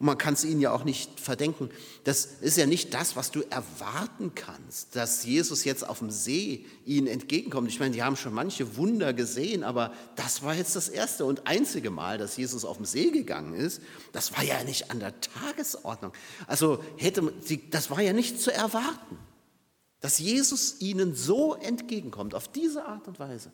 Und 0.00 0.06
man 0.06 0.16
kann 0.16 0.32
es 0.32 0.44
ihnen 0.44 0.62
ja 0.62 0.72
auch 0.72 0.84
nicht 0.84 1.20
verdenken. 1.20 1.68
Das 2.04 2.24
ist 2.24 2.56
ja 2.56 2.64
nicht 2.64 2.94
das, 2.94 3.16
was 3.16 3.30
du 3.32 3.42
erwarten 3.50 4.34
kannst, 4.34 4.96
dass 4.96 5.26
Jesus 5.26 5.64
jetzt 5.64 5.86
auf 5.86 5.98
dem 5.98 6.10
See 6.10 6.64
ihnen 6.86 7.06
entgegenkommt. 7.06 7.68
Ich 7.68 7.78
meine, 7.80 7.94
die 7.94 8.02
haben 8.02 8.16
schon 8.16 8.32
manche 8.32 8.78
Wunder 8.78 9.12
gesehen, 9.12 9.62
aber 9.62 9.92
das 10.16 10.42
war 10.42 10.54
jetzt 10.54 10.74
das 10.74 10.88
erste 10.88 11.26
und 11.26 11.46
einzige 11.46 11.90
Mal, 11.90 12.16
dass 12.16 12.38
Jesus 12.38 12.64
auf 12.64 12.78
dem 12.78 12.86
See 12.86 13.10
gegangen 13.10 13.52
ist. 13.52 13.82
Das 14.12 14.34
war 14.34 14.42
ja 14.42 14.64
nicht 14.64 14.90
an 14.90 15.00
der 15.00 15.20
Tagesordnung. 15.20 16.12
Also 16.46 16.82
hätte 16.96 17.30
das 17.70 17.90
war 17.90 18.00
ja 18.00 18.14
nicht 18.14 18.40
zu 18.40 18.50
erwarten, 18.50 19.18
dass 20.00 20.18
Jesus 20.18 20.80
ihnen 20.80 21.14
so 21.14 21.52
entgegenkommt, 21.52 22.34
auf 22.34 22.48
diese 22.48 22.86
Art 22.86 23.06
und 23.06 23.18
Weise. 23.18 23.52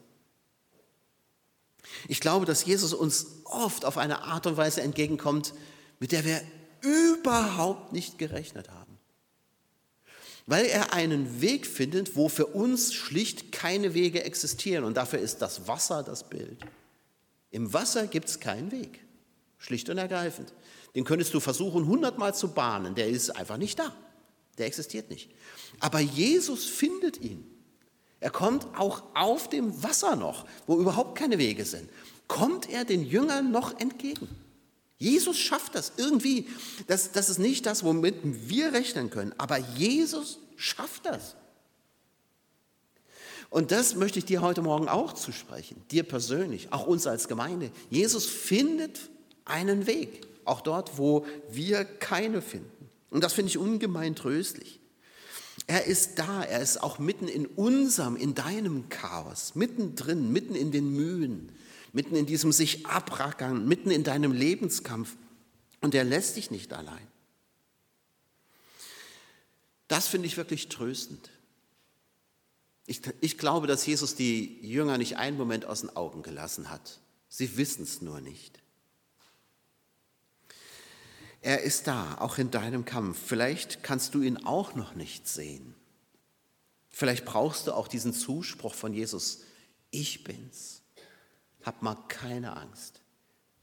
Ich 2.07 2.21
glaube, 2.21 2.47
dass 2.47 2.65
Jesus 2.65 2.95
uns 2.95 3.27
oft 3.43 3.85
auf 3.85 3.99
eine 3.99 4.23
Art 4.23 4.47
und 4.47 4.57
Weise 4.57 4.83
entgegenkommt, 4.83 5.53
mit 5.99 6.13
der 6.13 6.25
wir 6.25 6.41
überhaupt 6.81 7.93
nicht 7.93 8.19
gerechnet 8.19 8.71
haben. 8.71 8.99
Weil 10.47 10.67
er 10.67 10.93
einen 10.93 11.41
Weg 11.41 11.67
findet, 11.67 12.15
wo 12.15 12.29
für 12.29 12.47
uns 12.47 12.95
schlicht 12.95 13.51
keine 13.51 13.95
Wege 13.95 14.23
existieren. 14.23 14.85
Und 14.85 14.97
dafür 14.97 15.19
ist 15.19 15.39
das 15.39 15.67
Wasser 15.67 16.05
das 16.05 16.29
Bild. 16.29 16.59
Im 17.51 17.73
Wasser 17.73 18.07
gibt 18.07 18.29
es 18.29 18.39
keinen 18.39 18.71
Weg. 18.71 19.01
Schlicht 19.59 19.89
und 19.91 19.99
ergreifend. 19.99 20.53
Den 20.95 21.05
könntest 21.05 21.35
du 21.35 21.41
versuchen, 21.41 21.87
hundertmal 21.87 22.35
zu 22.35 22.53
bahnen. 22.53 22.95
Der 22.95 23.09
ist 23.09 23.31
einfach 23.31 23.57
nicht 23.57 23.79
da. 23.79 23.93
Der 24.59 24.67
existiert 24.67 25.11
nicht. 25.11 25.31
Aber 25.81 26.01
Jesus 26.01 26.65
findet 26.65 27.21
ihn. 27.21 27.45
Er 28.21 28.31
kommt 28.31 28.67
auch 28.79 29.03
auf 29.15 29.49
dem 29.51 29.83
Wasser 29.83 30.17
noch, 30.17 30.47
wo 30.67 30.79
überhaupt 30.79 31.19
keine 31.19 31.39
Wege 31.39 31.65
sind. 31.65 31.91
Kommt 32.29 32.71
er 32.71 32.85
den 32.85 33.05
Jüngern 33.05 33.51
noch 33.51 33.79
entgegen? 33.79 34.29
Jesus 34.99 35.39
schafft 35.39 35.75
das 35.75 35.93
irgendwie. 35.97 36.49
Das, 36.87 37.13
das 37.13 37.29
ist 37.29 37.39
nicht 37.39 37.67
das, 37.67 37.85
womit 37.85 38.17
wir 38.23 38.73
rechnen 38.73 39.11
können, 39.11 39.35
aber 39.39 39.59
Jesus 39.59 40.39
schafft 40.57 41.07
das. 41.07 41.37
Und 43.51 43.71
das 43.71 43.95
möchte 43.95 44.19
ich 44.19 44.25
dir 44.25 44.43
heute 44.43 44.63
Morgen 44.63 44.89
auch 44.89 45.13
zusprechen, 45.13 45.83
dir 45.91 46.03
persönlich, 46.03 46.73
auch 46.73 46.87
uns 46.87 47.07
als 47.07 47.29
Gemeinde. 47.29 47.71
Jesus 47.91 48.27
findet 48.27 49.11
einen 49.45 49.87
Weg, 49.87 50.27
auch 50.45 50.61
dort, 50.61 50.99
wo 50.99 51.27
wir 51.51 51.85
keine 51.85 52.43
finden. 52.43 52.91
Und 53.11 53.23
das 53.23 53.35
finde 53.35 53.51
ich 53.51 53.59
ungemein 53.59 54.17
tröstlich. 54.17 54.81
Er 55.67 55.87
ist 55.87 56.19
da, 56.19 56.43
er 56.43 56.61
ist 56.61 56.83
auch 56.83 56.99
mitten 56.99 57.29
in 57.29 57.47
unserem, 57.47 58.17
in 58.17 58.35
deinem 58.35 58.89
Chaos, 58.89 59.55
mittendrin, 59.55 60.33
mitten 60.33 60.55
in 60.55 60.71
den 60.71 60.91
Mühen, 60.91 61.53
mitten 61.93 62.17
in 62.17 62.27
diesem 62.27 62.53
sich 62.53 62.87
abrackern, 62.87 63.67
mitten 63.67 63.91
in 63.91 64.05
deinem 64.05 64.33
Lebenskampf. 64.33 65.17
Und 65.81 65.95
er 65.95 66.05
lässt 66.05 66.37
dich 66.37 66.51
nicht 66.51 66.73
allein. 66.73 67.07
Das 69.89 70.09
finde 70.09 70.27
ich 70.27 70.37
wirklich 70.37 70.69
tröstend. 70.69 71.31
Ich, 72.87 73.03
ich, 73.21 73.39
glaube, 73.39 73.67
dass 73.67 73.87
Jesus 73.87 74.15
die 74.15 74.61
Jünger 74.67 74.99
nicht 74.99 75.17
einen 75.17 75.37
Moment 75.37 75.65
aus 75.65 75.81
den 75.81 75.95
Augen 75.97 76.23
gelassen 76.23 76.71
hat. 76.71 77.01
Sie 77.29 77.57
wissen 77.57 77.83
es 77.83 78.01
nur 78.01 78.21
nicht. 78.21 78.61
Er 81.43 81.63
ist 81.63 81.87
da, 81.87 82.17
auch 82.19 82.39
in 82.39 82.51
deinem 82.51 82.85
Kampf. 82.85 83.19
Vielleicht 83.25 83.83
kannst 83.83 84.15
du 84.15 84.23
ihn 84.23 84.39
auch 84.39 84.75
noch 84.75 84.95
nicht 84.95 85.29
sehen. 85.29 85.75
Vielleicht 86.91 87.25
brauchst 87.25 87.67
du 87.67 87.73
auch 87.73 87.89
diesen 87.89 88.15
Zuspruch 88.15 88.75
von 88.75 88.95
Jesus. 88.95 89.43
Ich 89.91 90.25
bin's. 90.25 90.83
Hab 91.67 91.83
mal 91.83 91.97
keine 92.09 92.57
Angst. 92.57 93.01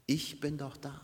Ich 0.05 0.41
bin 0.41 0.57
doch 0.57 0.75
da. 0.75 1.01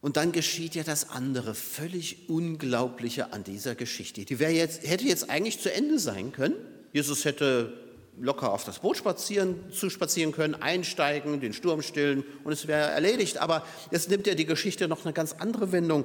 Und 0.00 0.16
dann 0.16 0.32
geschieht 0.32 0.74
ja 0.74 0.82
das 0.82 1.10
andere, 1.10 1.54
völlig 1.54 2.28
Unglaubliche 2.28 3.32
an 3.32 3.44
dieser 3.44 3.76
Geschichte. 3.76 4.24
Die 4.24 4.34
jetzt, 4.34 4.86
hätte 4.86 5.04
jetzt 5.04 5.30
eigentlich 5.30 5.60
zu 5.60 5.72
Ende 5.72 5.98
sein 6.00 6.32
können. 6.32 6.56
Jesus 6.92 7.24
hätte 7.24 7.72
locker 8.18 8.52
auf 8.52 8.64
das 8.64 8.80
Boot 8.80 8.96
spazieren, 8.96 9.72
zu 9.72 9.90
spazieren 9.90 10.32
können, 10.32 10.54
einsteigen, 10.54 11.40
den 11.40 11.52
Sturm 11.52 11.82
stillen 11.82 12.24
und 12.44 12.52
es 12.52 12.66
wäre 12.66 12.90
erledigt. 12.90 13.38
Aber 13.38 13.64
jetzt 13.90 14.10
nimmt 14.10 14.26
ja 14.26 14.34
die 14.34 14.46
Geschichte 14.46 14.88
noch 14.88 15.04
eine 15.04 15.12
ganz 15.12 15.32
andere 15.32 15.70
Wendung, 15.70 16.04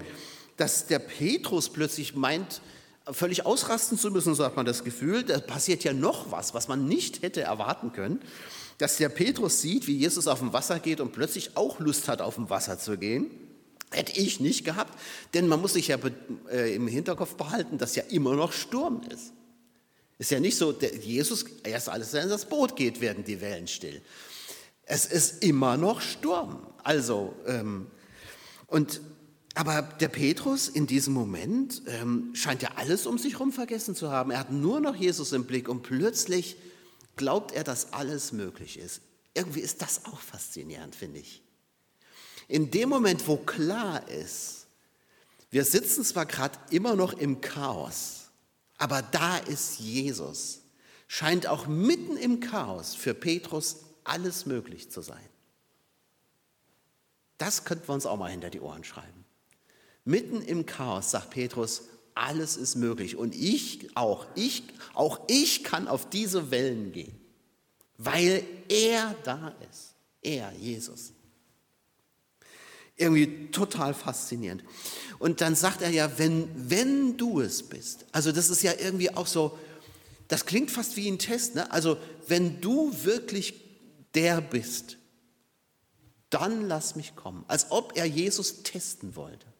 dass 0.57 0.87
der 0.87 0.99
Petrus 0.99 1.69
plötzlich 1.69 2.15
meint, 2.15 2.61
völlig 3.09 3.45
ausrasten 3.45 3.97
zu 3.97 4.11
müssen, 4.11 4.35
so 4.35 4.43
hat 4.43 4.55
man 4.55 4.65
das 4.65 4.83
Gefühl. 4.83 5.23
Da 5.23 5.39
passiert 5.39 5.83
ja 5.83 5.93
noch 5.93 6.31
was, 6.31 6.53
was 6.53 6.67
man 6.67 6.87
nicht 6.87 7.21
hätte 7.21 7.41
erwarten 7.41 7.93
können. 7.93 8.21
Dass 8.77 8.97
der 8.97 9.09
Petrus 9.09 9.61
sieht, 9.61 9.87
wie 9.87 9.97
Jesus 9.97 10.27
auf 10.27 10.39
dem 10.39 10.53
Wasser 10.53 10.79
geht 10.79 11.01
und 11.01 11.11
plötzlich 11.11 11.55
auch 11.55 11.79
Lust 11.79 12.07
hat, 12.07 12.21
auf 12.21 12.35
dem 12.35 12.49
Wasser 12.49 12.79
zu 12.79 12.97
gehen. 12.97 13.31
Hätte 13.91 14.19
ich 14.19 14.39
nicht 14.39 14.63
gehabt, 14.63 14.97
denn 15.33 15.47
man 15.47 15.59
muss 15.59 15.73
sich 15.73 15.89
ja 15.89 15.97
äh, 16.49 16.73
im 16.73 16.87
Hinterkopf 16.87 17.35
behalten, 17.35 17.77
dass 17.77 17.95
ja 17.95 18.03
immer 18.03 18.35
noch 18.35 18.53
Sturm 18.53 19.01
ist. 19.09 19.33
Ist 20.17 20.31
ja 20.31 20.39
nicht 20.39 20.55
so, 20.55 20.71
der 20.71 20.95
Jesus, 20.95 21.45
erst 21.63 21.89
alles, 21.89 22.13
wenn 22.13 22.29
das 22.29 22.45
Boot 22.45 22.75
geht, 22.75 23.01
werden 23.01 23.25
die 23.25 23.41
Wellen 23.41 23.67
still. 23.67 24.01
Es 24.85 25.05
ist 25.05 25.43
immer 25.43 25.77
noch 25.77 25.99
Sturm. 25.99 26.67
Also, 26.83 27.33
ähm, 27.47 27.87
und 28.67 29.01
aber 29.53 29.81
der 29.81 30.07
Petrus 30.07 30.69
in 30.69 30.87
diesem 30.87 31.13
Moment 31.13 31.81
ähm, 31.87 32.33
scheint 32.33 32.61
ja 32.61 32.69
alles 32.75 33.05
um 33.05 33.17
sich 33.17 33.33
herum 33.33 33.51
vergessen 33.51 33.95
zu 33.95 34.09
haben. 34.09 34.31
Er 34.31 34.39
hat 34.39 34.51
nur 34.51 34.79
noch 34.79 34.95
Jesus 34.95 35.33
im 35.33 35.45
Blick 35.45 35.67
und 35.67 35.83
plötzlich 35.83 36.55
glaubt 37.17 37.51
er, 37.51 37.63
dass 37.63 37.91
alles 37.91 38.31
möglich 38.31 38.79
ist. 38.79 39.01
Irgendwie 39.33 39.59
ist 39.59 39.81
das 39.81 40.05
auch 40.05 40.19
faszinierend, 40.19 40.95
finde 40.95 41.19
ich. 41.19 41.41
In 42.47 42.71
dem 42.71 42.89
Moment, 42.89 43.27
wo 43.27 43.37
klar 43.37 44.07
ist, 44.09 44.67
wir 45.51 45.65
sitzen 45.65 46.03
zwar 46.05 46.25
gerade 46.25 46.57
immer 46.69 46.95
noch 46.95 47.13
im 47.13 47.41
Chaos, 47.41 48.29
aber 48.77 49.01
da 49.01 49.37
ist 49.37 49.79
Jesus, 49.79 50.61
scheint 51.07 51.47
auch 51.47 51.67
mitten 51.67 52.15
im 52.15 52.39
Chaos 52.39 52.95
für 52.95 53.13
Petrus 53.13 53.77
alles 54.05 54.45
möglich 54.45 54.89
zu 54.89 55.01
sein. 55.01 55.23
Das 57.37 57.65
könnten 57.65 57.87
wir 57.87 57.93
uns 57.93 58.05
auch 58.05 58.17
mal 58.17 58.31
hinter 58.31 58.49
die 58.49 58.61
Ohren 58.61 58.83
schreiben. 58.83 59.20
Mitten 60.03 60.41
im 60.41 60.65
Chaos 60.65 61.11
sagt 61.11 61.29
Petrus, 61.31 61.83
alles 62.15 62.57
ist 62.57 62.75
möglich. 62.75 63.15
Und 63.15 63.35
ich 63.35 63.95
auch, 63.95 64.25
ich, 64.35 64.63
auch 64.93 65.19
ich 65.27 65.63
kann 65.63 65.87
auf 65.87 66.09
diese 66.09 66.51
Wellen 66.51 66.91
gehen, 66.91 67.19
weil 67.97 68.43
er 68.67 69.15
da 69.23 69.55
ist. 69.69 69.93
Er, 70.21 70.51
Jesus. 70.53 71.13
Irgendwie 72.95 73.49
total 73.51 73.93
faszinierend. 73.93 74.63
Und 75.17 75.41
dann 75.41 75.55
sagt 75.55 75.81
er 75.81 75.89
ja, 75.89 76.17
wenn, 76.17 76.49
wenn 76.55 77.17
du 77.17 77.41
es 77.41 77.63
bist, 77.63 78.05
also 78.11 78.31
das 78.31 78.49
ist 78.49 78.61
ja 78.61 78.73
irgendwie 78.77 79.15
auch 79.15 79.27
so, 79.27 79.57
das 80.27 80.45
klingt 80.45 80.71
fast 80.71 80.95
wie 80.97 81.09
ein 81.09 81.19
Test, 81.19 81.55
ne? 81.55 81.71
also 81.71 81.97
wenn 82.27 82.61
du 82.61 82.91
wirklich 83.03 83.53
der 84.13 84.41
bist, 84.41 84.97
dann 86.29 86.67
lass 86.67 86.95
mich 86.95 87.15
kommen, 87.15 87.43
als 87.47 87.71
ob 87.71 87.97
er 87.97 88.05
Jesus 88.05 88.63
testen 88.63 89.15
wollte. 89.15 89.50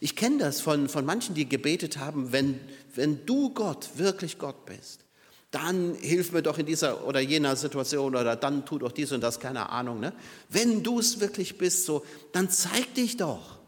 Ich 0.00 0.16
kenne 0.16 0.38
das 0.38 0.60
von, 0.60 0.88
von 0.88 1.04
manchen, 1.04 1.34
die 1.34 1.48
gebetet 1.48 1.98
haben, 1.98 2.32
wenn, 2.32 2.60
wenn 2.94 3.26
du 3.26 3.50
Gott, 3.50 3.90
wirklich 3.96 4.38
Gott 4.38 4.66
bist, 4.66 5.04
dann 5.50 5.94
hilf 5.94 6.32
mir 6.32 6.42
doch 6.42 6.58
in 6.58 6.66
dieser 6.66 7.06
oder 7.06 7.20
jener 7.20 7.56
Situation 7.56 8.14
oder 8.14 8.36
dann 8.36 8.66
tu 8.66 8.78
doch 8.78 8.92
dies 8.92 9.12
und 9.12 9.22
das, 9.22 9.40
keine 9.40 9.70
Ahnung. 9.70 9.98
Ne? 9.98 10.12
Wenn 10.50 10.82
du 10.82 11.00
es 11.00 11.20
wirklich 11.20 11.56
bist, 11.56 11.86
so, 11.86 12.04
dann 12.32 12.50
zeig 12.50 12.94
dich 12.94 13.16
doch. 13.16 13.58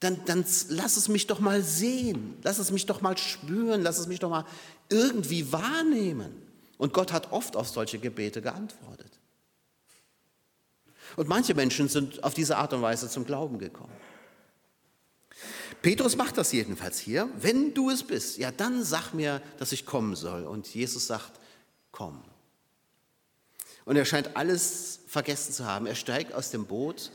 Dann, 0.00 0.20
dann 0.26 0.44
lass 0.68 0.96
es 0.96 1.08
mich 1.08 1.26
doch 1.26 1.40
mal 1.40 1.62
sehen, 1.62 2.36
lass 2.42 2.58
es 2.58 2.70
mich 2.70 2.86
doch 2.86 3.00
mal 3.00 3.16
spüren, 3.16 3.82
lass 3.82 3.98
es 3.98 4.06
mich 4.06 4.20
doch 4.20 4.30
mal 4.30 4.44
irgendwie 4.90 5.50
wahrnehmen. 5.52 6.42
Und 6.78 6.92
Gott 6.92 7.12
hat 7.12 7.32
oft 7.32 7.56
auf 7.56 7.68
solche 7.68 7.98
Gebete 7.98 8.42
geantwortet. 8.42 9.10
Und 11.16 11.28
manche 11.28 11.54
Menschen 11.54 11.88
sind 11.88 12.22
auf 12.22 12.34
diese 12.34 12.58
Art 12.58 12.74
und 12.74 12.82
Weise 12.82 13.08
zum 13.08 13.24
Glauben 13.24 13.58
gekommen. 13.58 13.92
Petrus 15.86 16.16
macht 16.16 16.36
das 16.36 16.50
jedenfalls 16.50 16.98
hier. 16.98 17.28
Wenn 17.40 17.72
du 17.72 17.90
es 17.90 18.02
bist, 18.02 18.38
ja, 18.38 18.50
dann 18.50 18.82
sag 18.82 19.12
mir, 19.12 19.40
dass 19.60 19.70
ich 19.70 19.86
kommen 19.86 20.16
soll. 20.16 20.42
Und 20.42 20.66
Jesus 20.74 21.06
sagt, 21.06 21.38
komm. 21.92 22.24
Und 23.84 23.94
er 23.94 24.04
scheint 24.04 24.36
alles 24.36 24.98
vergessen 25.06 25.52
zu 25.52 25.64
haben. 25.64 25.86
Er 25.86 25.94
steigt 25.94 26.34
aus 26.34 26.50
dem 26.50 26.66
Boot, 26.66 27.12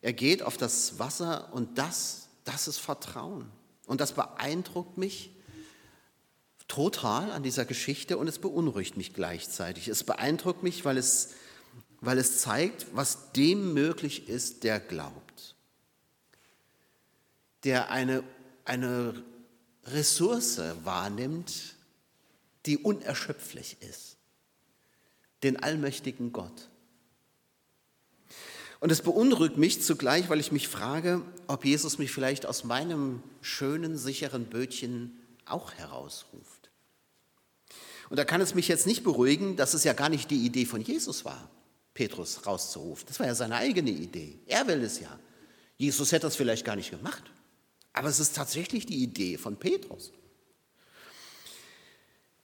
er 0.00 0.14
geht 0.14 0.42
auf 0.42 0.56
das 0.56 0.98
Wasser 0.98 1.52
und 1.52 1.76
das, 1.76 2.28
das 2.44 2.66
ist 2.66 2.78
Vertrauen. 2.78 3.44
Und 3.84 4.00
das 4.00 4.12
beeindruckt 4.12 4.96
mich 4.96 5.30
total 6.66 7.30
an 7.30 7.42
dieser 7.42 7.66
Geschichte 7.66 8.16
und 8.16 8.26
es 8.26 8.38
beunruhigt 8.38 8.96
mich 8.96 9.12
gleichzeitig. 9.12 9.86
Es 9.86 10.02
beeindruckt 10.02 10.62
mich, 10.62 10.86
weil 10.86 10.96
es, 10.96 11.34
weil 12.00 12.16
es 12.16 12.38
zeigt, 12.38 12.86
was 12.94 13.32
dem 13.32 13.74
möglich 13.74 14.30
ist, 14.30 14.64
der 14.64 14.80
glaubt 14.80 15.57
der 17.64 17.90
eine, 17.90 18.22
eine 18.64 19.22
Ressource 19.84 20.60
wahrnimmt, 20.84 21.74
die 22.66 22.78
unerschöpflich 22.78 23.78
ist, 23.80 24.16
den 25.42 25.62
allmächtigen 25.62 26.32
Gott. 26.32 26.68
Und 28.80 28.92
es 28.92 29.02
beunruhigt 29.02 29.56
mich 29.56 29.82
zugleich, 29.82 30.28
weil 30.28 30.38
ich 30.38 30.52
mich 30.52 30.68
frage, 30.68 31.22
ob 31.48 31.64
Jesus 31.64 31.98
mich 31.98 32.12
vielleicht 32.12 32.46
aus 32.46 32.62
meinem 32.62 33.22
schönen, 33.40 33.96
sicheren 33.96 34.46
Bötchen 34.46 35.18
auch 35.46 35.72
herausruft. 35.72 36.70
Und 38.08 38.16
da 38.16 38.24
kann 38.24 38.40
es 38.40 38.54
mich 38.54 38.68
jetzt 38.68 38.86
nicht 38.86 39.02
beruhigen, 39.02 39.56
dass 39.56 39.74
es 39.74 39.84
ja 39.84 39.92
gar 39.92 40.08
nicht 40.08 40.30
die 40.30 40.44
Idee 40.44 40.64
von 40.64 40.80
Jesus 40.80 41.24
war, 41.24 41.50
Petrus 41.92 42.46
rauszurufen. 42.46 43.06
Das 43.08 43.18
war 43.18 43.26
ja 43.26 43.34
seine 43.34 43.56
eigene 43.56 43.90
Idee. 43.90 44.38
Er 44.46 44.66
will 44.66 44.82
es 44.82 45.00
ja. 45.00 45.18
Jesus 45.76 46.12
hätte 46.12 46.26
das 46.26 46.36
vielleicht 46.36 46.64
gar 46.64 46.76
nicht 46.76 46.90
gemacht. 46.90 47.24
Aber 47.98 48.08
es 48.08 48.20
ist 48.20 48.36
tatsächlich 48.36 48.86
die 48.86 49.02
Idee 49.02 49.38
von 49.38 49.56
Petrus. 49.56 50.12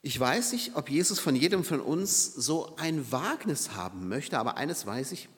Ich 0.03 0.19
weiß 0.19 0.53
nicht, 0.53 0.75
ob 0.75 0.91
Jesus 0.91 1.21
von 1.21 1.37
jedem 1.37 1.63
von 1.63 1.81
uns 1.81 2.35
so 2.35 2.75
ein 2.77 3.13
Wagnis 3.13 3.71
haben 3.71 4.09
möchte, 4.09 4.37
aber 4.37 4.57
eines 4.57 4.85
weiß 4.85 5.13
ich, 5.13 5.29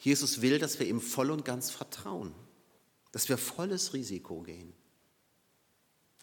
Jesus 0.00 0.40
will, 0.40 0.58
dass 0.58 0.80
wir 0.80 0.88
ihm 0.88 1.02
voll 1.02 1.30
und 1.30 1.44
ganz 1.44 1.70
vertrauen, 1.70 2.34
dass 3.12 3.28
wir 3.28 3.36
volles 3.36 3.92
Risiko 3.92 4.40
gehen. 4.40 4.72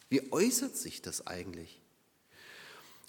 Wie 0.10 0.32
äußert 0.32 0.76
sich 0.76 1.04
das 1.04 1.28
eigentlich? 1.28 1.80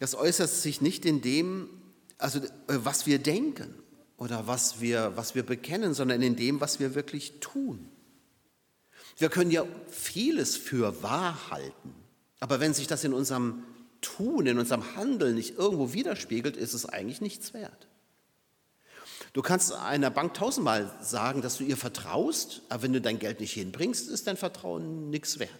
Das 0.00 0.14
äußert 0.14 0.50
sich 0.50 0.82
nicht 0.82 1.06
in 1.06 1.22
dem, 1.22 1.70
also 2.18 2.40
äh, 2.40 2.48
was 2.68 3.06
wir 3.06 3.18
denken 3.20 3.74
oder 4.18 4.46
was 4.46 4.82
wir, 4.82 5.16
was 5.16 5.34
wir 5.34 5.44
bekennen, 5.44 5.94
sondern 5.94 6.20
in 6.20 6.36
dem, 6.36 6.60
was 6.60 6.78
wir 6.78 6.94
wirklich 6.94 7.40
tun. 7.40 7.90
Wir 9.20 9.28
können 9.28 9.50
ja 9.50 9.66
vieles 9.88 10.56
für 10.56 11.02
wahr 11.02 11.50
halten, 11.50 11.94
aber 12.40 12.58
wenn 12.58 12.72
sich 12.72 12.86
das 12.86 13.04
in 13.04 13.12
unserem 13.12 13.62
Tun, 14.00 14.46
in 14.46 14.58
unserem 14.58 14.96
Handeln 14.96 15.34
nicht 15.34 15.58
irgendwo 15.58 15.92
widerspiegelt, 15.92 16.56
ist 16.56 16.72
es 16.72 16.86
eigentlich 16.86 17.20
nichts 17.20 17.52
wert. 17.52 17.86
Du 19.34 19.42
kannst 19.42 19.74
einer 19.74 20.08
Bank 20.08 20.32
tausendmal 20.32 20.90
sagen, 21.02 21.42
dass 21.42 21.58
du 21.58 21.64
ihr 21.64 21.76
vertraust, 21.76 22.62
aber 22.70 22.82
wenn 22.84 22.94
du 22.94 23.00
dein 23.02 23.18
Geld 23.18 23.40
nicht 23.40 23.52
hinbringst, 23.52 24.08
ist 24.08 24.26
dein 24.26 24.38
Vertrauen 24.38 25.10
nichts 25.10 25.38
wert. 25.38 25.50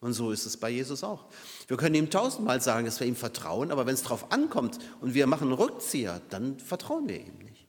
Und 0.00 0.12
so 0.12 0.30
ist 0.30 0.44
es 0.44 0.58
bei 0.58 0.68
Jesus 0.68 1.04
auch. 1.04 1.30
Wir 1.68 1.78
können 1.78 1.94
ihm 1.94 2.10
tausendmal 2.10 2.60
sagen, 2.60 2.84
dass 2.84 3.00
wir 3.00 3.06
ihm 3.06 3.16
vertrauen, 3.16 3.72
aber 3.72 3.86
wenn 3.86 3.94
es 3.94 4.02
darauf 4.02 4.30
ankommt 4.30 4.78
und 5.00 5.14
wir 5.14 5.26
machen 5.26 5.44
einen 5.44 5.54
Rückzieher, 5.54 6.20
dann 6.28 6.58
vertrauen 6.58 7.08
wir 7.08 7.18
ihm 7.18 7.38
nicht. 7.38 7.61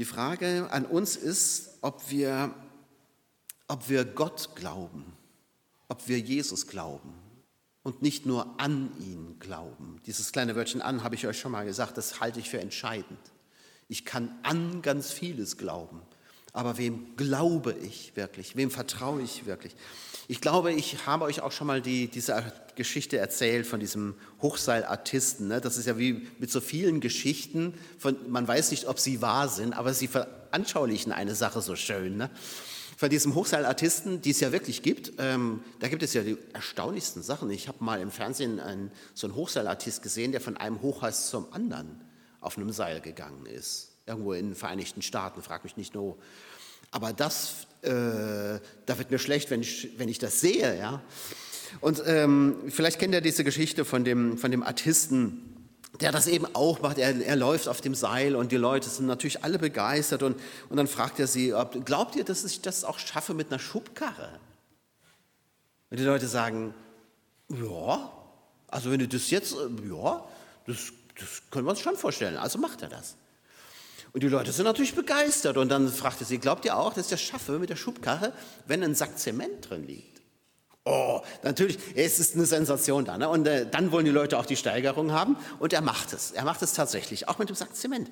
Die 0.00 0.06
Frage 0.06 0.66
an 0.70 0.86
uns 0.86 1.14
ist, 1.14 1.76
ob 1.82 2.08
wir, 2.08 2.54
ob 3.68 3.90
wir 3.90 4.06
Gott 4.06 4.56
glauben, 4.56 5.04
ob 5.88 6.08
wir 6.08 6.18
Jesus 6.18 6.66
glauben 6.66 7.12
und 7.82 8.00
nicht 8.00 8.24
nur 8.24 8.58
an 8.58 8.90
ihn 8.98 9.38
glauben. 9.40 10.00
Dieses 10.06 10.32
kleine 10.32 10.56
Wörtchen 10.56 10.80
an 10.80 11.04
habe 11.04 11.16
ich 11.16 11.26
euch 11.26 11.38
schon 11.38 11.52
mal 11.52 11.66
gesagt, 11.66 11.98
das 11.98 12.18
halte 12.18 12.40
ich 12.40 12.48
für 12.48 12.62
entscheidend. 12.62 13.20
Ich 13.88 14.06
kann 14.06 14.34
an 14.42 14.80
ganz 14.80 15.12
vieles 15.12 15.58
glauben, 15.58 16.00
aber 16.54 16.78
wem 16.78 17.14
glaube 17.16 17.74
ich 17.74 18.16
wirklich? 18.16 18.56
Wem 18.56 18.70
vertraue 18.70 19.20
ich 19.20 19.44
wirklich? 19.44 19.76
Ich 20.30 20.40
glaube, 20.40 20.72
ich 20.72 21.06
habe 21.06 21.24
euch 21.24 21.40
auch 21.40 21.50
schon 21.50 21.66
mal 21.66 21.82
die, 21.82 22.06
diese 22.06 22.52
Geschichte 22.76 23.18
erzählt 23.18 23.66
von 23.66 23.80
diesem 23.80 24.14
Hochseilartisten. 24.40 25.48
Ne? 25.48 25.60
Das 25.60 25.76
ist 25.76 25.86
ja 25.86 25.98
wie 25.98 26.28
mit 26.38 26.52
so 26.52 26.60
vielen 26.60 27.00
Geschichten, 27.00 27.74
von, 27.98 28.14
man 28.30 28.46
weiß 28.46 28.70
nicht, 28.70 28.86
ob 28.86 29.00
sie 29.00 29.20
wahr 29.22 29.48
sind, 29.48 29.72
aber 29.72 29.92
sie 29.92 30.06
veranschaulichen 30.06 31.10
eine 31.10 31.34
Sache 31.34 31.60
so 31.60 31.74
schön. 31.74 32.16
Ne? 32.16 32.30
Von 32.96 33.10
diesem 33.10 33.34
Hochseilartisten, 33.34 34.22
die 34.22 34.30
es 34.30 34.38
ja 34.38 34.52
wirklich 34.52 34.82
gibt, 34.82 35.14
ähm, 35.18 35.64
da 35.80 35.88
gibt 35.88 36.04
es 36.04 36.14
ja 36.14 36.22
die 36.22 36.38
erstaunlichsten 36.52 37.24
Sachen. 37.24 37.50
Ich 37.50 37.66
habe 37.66 37.82
mal 37.82 38.00
im 38.00 38.12
Fernsehen 38.12 38.60
einen, 38.60 38.92
so 39.14 39.26
einen 39.26 39.34
Hochseilartist 39.34 40.00
gesehen, 40.00 40.30
der 40.30 40.40
von 40.40 40.56
einem 40.56 40.80
Hochhaus 40.80 41.28
zum 41.28 41.52
anderen 41.52 42.04
auf 42.40 42.56
einem 42.56 42.70
Seil 42.70 43.00
gegangen 43.00 43.46
ist. 43.46 43.96
Irgendwo 44.06 44.32
in 44.34 44.50
den 44.50 44.54
Vereinigten 44.54 45.02
Staaten, 45.02 45.42
frag 45.42 45.64
mich 45.64 45.76
nicht 45.76 45.92
nur. 45.92 46.18
Aber 46.90 47.12
das, 47.12 47.66
äh, 47.82 47.88
da 47.88 48.98
wird 48.98 49.10
mir 49.10 49.18
schlecht, 49.18 49.50
wenn 49.50 49.60
ich, 49.60 49.90
wenn 49.96 50.08
ich 50.08 50.18
das 50.18 50.40
sehe. 50.40 50.78
Ja? 50.78 51.02
Und 51.80 52.02
ähm, 52.06 52.56
vielleicht 52.68 52.98
kennt 52.98 53.14
ihr 53.14 53.20
diese 53.20 53.44
Geschichte 53.44 53.84
von 53.84 54.04
dem, 54.04 54.38
von 54.38 54.50
dem 54.50 54.62
Artisten, 54.62 55.50
der 56.00 56.12
das 56.12 56.26
eben 56.26 56.46
auch 56.54 56.80
macht. 56.80 56.98
Er, 56.98 57.24
er 57.24 57.36
läuft 57.36 57.68
auf 57.68 57.80
dem 57.80 57.94
Seil 57.94 58.36
und 58.36 58.52
die 58.52 58.56
Leute 58.56 58.88
sind 58.88 59.06
natürlich 59.06 59.44
alle 59.44 59.58
begeistert. 59.58 60.22
Und, 60.22 60.40
und 60.68 60.76
dann 60.76 60.86
fragt 60.86 61.20
er 61.20 61.26
sie, 61.26 61.54
ob, 61.54 61.84
glaubt 61.84 62.16
ihr, 62.16 62.24
dass 62.24 62.44
ich 62.44 62.60
das 62.60 62.84
auch 62.84 62.98
schaffe 62.98 63.34
mit 63.34 63.48
einer 63.48 63.58
Schubkarre? 63.58 64.30
Und 65.90 65.98
die 65.98 66.04
Leute 66.04 66.28
sagen, 66.28 66.74
ja, 67.48 68.12
also 68.68 68.90
wenn 68.90 69.00
du 69.00 69.08
das 69.08 69.30
jetzt, 69.30 69.52
äh, 69.52 69.88
ja, 69.88 70.24
das, 70.66 70.92
das 71.18 71.42
können 71.50 71.66
wir 71.66 71.70
uns 71.70 71.80
schon 71.80 71.96
vorstellen. 71.96 72.36
Also 72.36 72.58
macht 72.58 72.82
er 72.82 72.88
das. 72.88 73.16
Und 74.12 74.22
die 74.22 74.28
Leute 74.28 74.52
sind 74.52 74.64
natürlich 74.64 74.94
begeistert. 74.94 75.56
Und 75.56 75.68
dann 75.68 75.88
fragt 75.88 76.20
er 76.20 76.26
sie, 76.26 76.38
glaubt 76.38 76.64
ihr 76.64 76.76
auch, 76.76 76.94
dass 76.94 77.06
ich 77.06 77.10
das 77.10 77.22
schaffe 77.22 77.58
mit 77.58 77.70
der 77.70 77.76
Schubkarre, 77.76 78.32
wenn 78.66 78.82
ein 78.82 78.94
Sack 78.94 79.18
Zement 79.18 79.68
drin 79.68 79.86
liegt? 79.86 80.20
Oh, 80.84 81.20
natürlich, 81.42 81.78
es 81.94 82.18
ist 82.18 82.34
eine 82.34 82.46
Sensation 82.46 83.04
da. 83.04 83.18
Ne? 83.18 83.28
Und 83.28 83.46
äh, 83.46 83.66
dann 83.70 83.92
wollen 83.92 84.06
die 84.06 84.10
Leute 84.10 84.38
auch 84.38 84.46
die 84.46 84.56
Steigerung 84.56 85.12
haben. 85.12 85.36
Und 85.58 85.72
er 85.72 85.82
macht 85.82 86.12
es. 86.14 86.30
Er 86.30 86.44
macht 86.44 86.62
es 86.62 86.72
tatsächlich, 86.72 87.28
auch 87.28 87.38
mit 87.38 87.50
dem 87.50 87.54
Sack 87.54 87.76
Zement. 87.76 88.10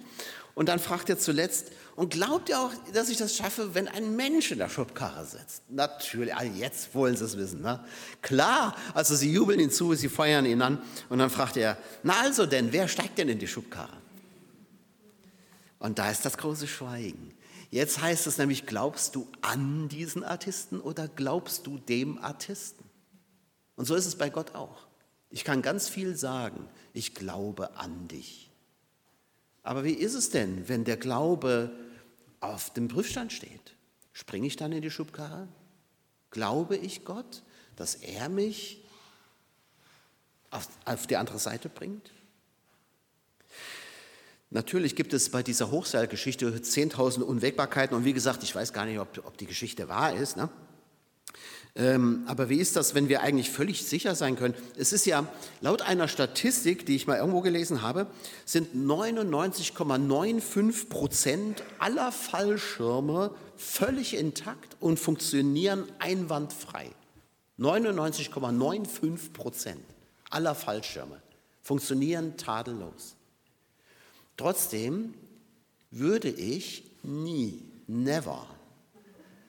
Und 0.55 0.69
dann 0.69 0.79
fragt 0.79 1.09
er 1.09 1.19
zuletzt, 1.19 1.73
und 1.97 2.11
glaubt 2.11 2.49
ihr 2.49 2.61
auch, 2.61 2.71
dass 2.93 3.09
ich 3.09 3.17
das 3.17 3.35
schaffe, 3.35 3.75
wenn 3.75 3.89
ein 3.89 4.15
Mensch 4.15 4.53
in 4.53 4.59
der 4.59 4.69
Schubkarre 4.69 5.25
sitzt? 5.25 5.63
Natürlich, 5.69 6.35
ah, 6.35 6.45
jetzt 6.45 6.95
wollen 6.95 7.17
sie 7.17 7.25
es 7.25 7.37
wissen. 7.37 7.63
Ne? 7.63 7.83
Klar, 8.23 8.77
also 8.95 9.17
sie 9.17 9.33
jubeln 9.33 9.59
ihn 9.59 9.71
zu, 9.71 9.95
sie 9.95 10.09
feuern 10.09 10.45
ihn 10.45 10.63
an. 10.63 10.81
Und 11.09 11.19
dann 11.19 11.31
fragt 11.31 11.57
er, 11.57 11.79
na 12.05 12.21
also 12.21 12.47
denn, 12.47 12.71
wer 12.71 12.87
steigt 12.87 13.19
denn 13.19 13.29
in 13.29 13.39
die 13.39 13.49
Schubkarre? 13.49 13.97
Und 15.79 15.99
da 15.99 16.11
ist 16.11 16.25
das 16.25 16.39
große 16.39 16.67
Schweigen. 16.67 17.35
Jetzt 17.71 18.01
heißt 18.01 18.27
es 18.27 18.39
nämlich, 18.39 18.67
glaubst 18.67 19.15
du 19.15 19.29
an 19.43 19.89
diesen 19.89 20.25
Artisten 20.25 20.81
oder 20.81 21.07
glaubst 21.07 21.67
du 21.67 21.79
dem 21.79 22.19
Artisten? 22.19 22.85
Und 23.77 23.85
so 23.85 23.95
ist 23.95 24.07
es 24.07 24.17
bei 24.17 24.31
Gott 24.31 24.55
auch. 24.55 24.87
Ich 25.31 25.45
kann 25.45 25.63
ganz 25.63 25.89
viel 25.89 26.17
sagen, 26.17 26.69
ich 26.95 27.15
glaube 27.15 27.77
an 27.77 28.09
dich. 28.09 28.51
Aber 29.63 29.85
wie 29.85 29.93
ist 29.93 30.15
es 30.15 30.31
denn, 30.31 30.69
wenn 30.69 30.85
der 30.85 30.97
Glaube 30.97 31.71
auf 32.41 32.73
dem 32.73 32.89
Prüfstand 32.89 33.33
steht? 33.33 33.75
Springe 34.13 34.47
ich 34.47 34.57
dann 34.57 34.73
in 34.73 34.83
die 34.83 34.91
Schubkarre? 34.91 35.47
Glaube 36.31 36.77
ich 36.77 37.05
Gott, 37.05 37.43
dass 37.77 37.95
er 37.95 38.29
mich 38.29 38.83
auf, 40.51 40.69
auf 40.87 41.07
die 41.07 41.17
andere 41.17 41.39
Seite 41.39 41.69
bringt? 41.69 42.11
Natürlich 44.51 44.97
gibt 44.97 45.13
es 45.13 45.31
bei 45.31 45.43
dieser 45.43 45.71
Hochseilgeschichte 45.71 46.51
10.000 46.51 47.21
Unwägbarkeiten 47.21 47.95
und 47.97 48.05
wie 48.05 48.15
gesagt, 48.15 48.43
ich 48.43 48.55
weiß 48.55 48.73
gar 48.73 48.87
nicht, 48.87 48.99
ob, 48.99 49.09
ob 49.27 49.37
die 49.37 49.47
Geschichte 49.47 49.89
wahr 49.89 50.15
ist. 50.15 50.39
Ne? 50.39 50.49
Ähm, 51.77 52.25
aber 52.27 52.49
wie 52.49 52.57
ist 52.57 52.75
das, 52.75 52.95
wenn 52.95 53.11
wir 53.11 53.21
eigentlich 53.21 53.51
völlig 53.51 53.85
sicher 53.85 54.15
sein 54.15 54.37
können? 54.37 54.55
Es 54.77 54.95
ist 54.95 55.05
ja 55.05 55.27
laut 55.61 55.83
einer 55.83 56.09
Statistik, 56.09 56.87
die 56.87 56.97
ich 56.97 57.07
mal 57.07 57.19
irgendwo 57.19 57.43
gelesen 57.43 57.83
habe, 57.83 58.07
sind 58.47 58.75
99,95 58.75 60.89
Prozent 60.89 61.63
aller 61.79 62.11
Fallschirme 62.11 63.33
völlig 63.57 64.15
intakt 64.15 64.79
und 64.81 64.99
funktionieren 64.99 65.85
einwandfrei. 65.99 66.91
99,95 67.59 69.33
Prozent 69.33 69.85
aller 70.31 70.55
Fallschirme 70.55 71.21
funktionieren 71.63 72.39
tadellos. 72.39 73.18
Trotzdem 74.39 75.13
würde 75.91 76.31
ich 76.31 76.85
nie, 77.03 77.63
never 77.87 78.47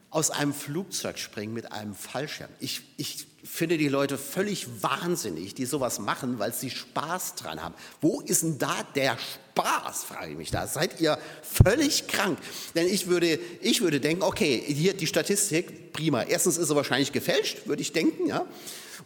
aus 0.10 0.32
einem 0.32 0.54
Flugzeug 0.54 1.20
springen 1.20 1.54
mit 1.54 1.72
einem 1.72 1.94
Fallschirm. 1.94 2.50
Ich, 2.60 2.82
ich 2.98 3.28
finde 3.44 3.78
die 3.78 3.88
Leute 3.88 4.18
völlig 4.18 4.82
wahnsinnig, 4.82 5.54
die 5.54 5.66
sowas 5.66 6.00
machen, 6.00 6.40
weil 6.40 6.52
sie 6.52 6.72
Spaß 6.72 7.36
dran 7.36 7.62
haben. 7.62 7.76
Wo 8.02 8.20
ist 8.22 8.42
denn 8.42 8.58
da 8.58 8.76
der 8.96 9.18
Spaß, 9.20 10.06
frage 10.06 10.32
ich 10.32 10.38
mich 10.38 10.50
da. 10.50 10.66
Seid 10.66 11.00
ihr 11.00 11.20
völlig 11.44 12.08
krank? 12.08 12.40
Denn 12.74 12.88
ich 12.88 13.06
würde, 13.06 13.40
ich 13.62 13.82
würde 13.82 14.00
denken, 14.00 14.24
okay, 14.24 14.64
hier 14.66 14.96
die 14.96 15.06
Statistik, 15.06 15.94
prima. 15.94 16.24
Erstens 16.24 16.58
ist 16.58 16.70
sie 16.70 16.76
wahrscheinlich 16.76 17.12
gefälscht, 17.12 17.68
würde 17.68 17.84
ich 17.84 17.94
denken, 17.94 18.26
ja. 18.26 18.48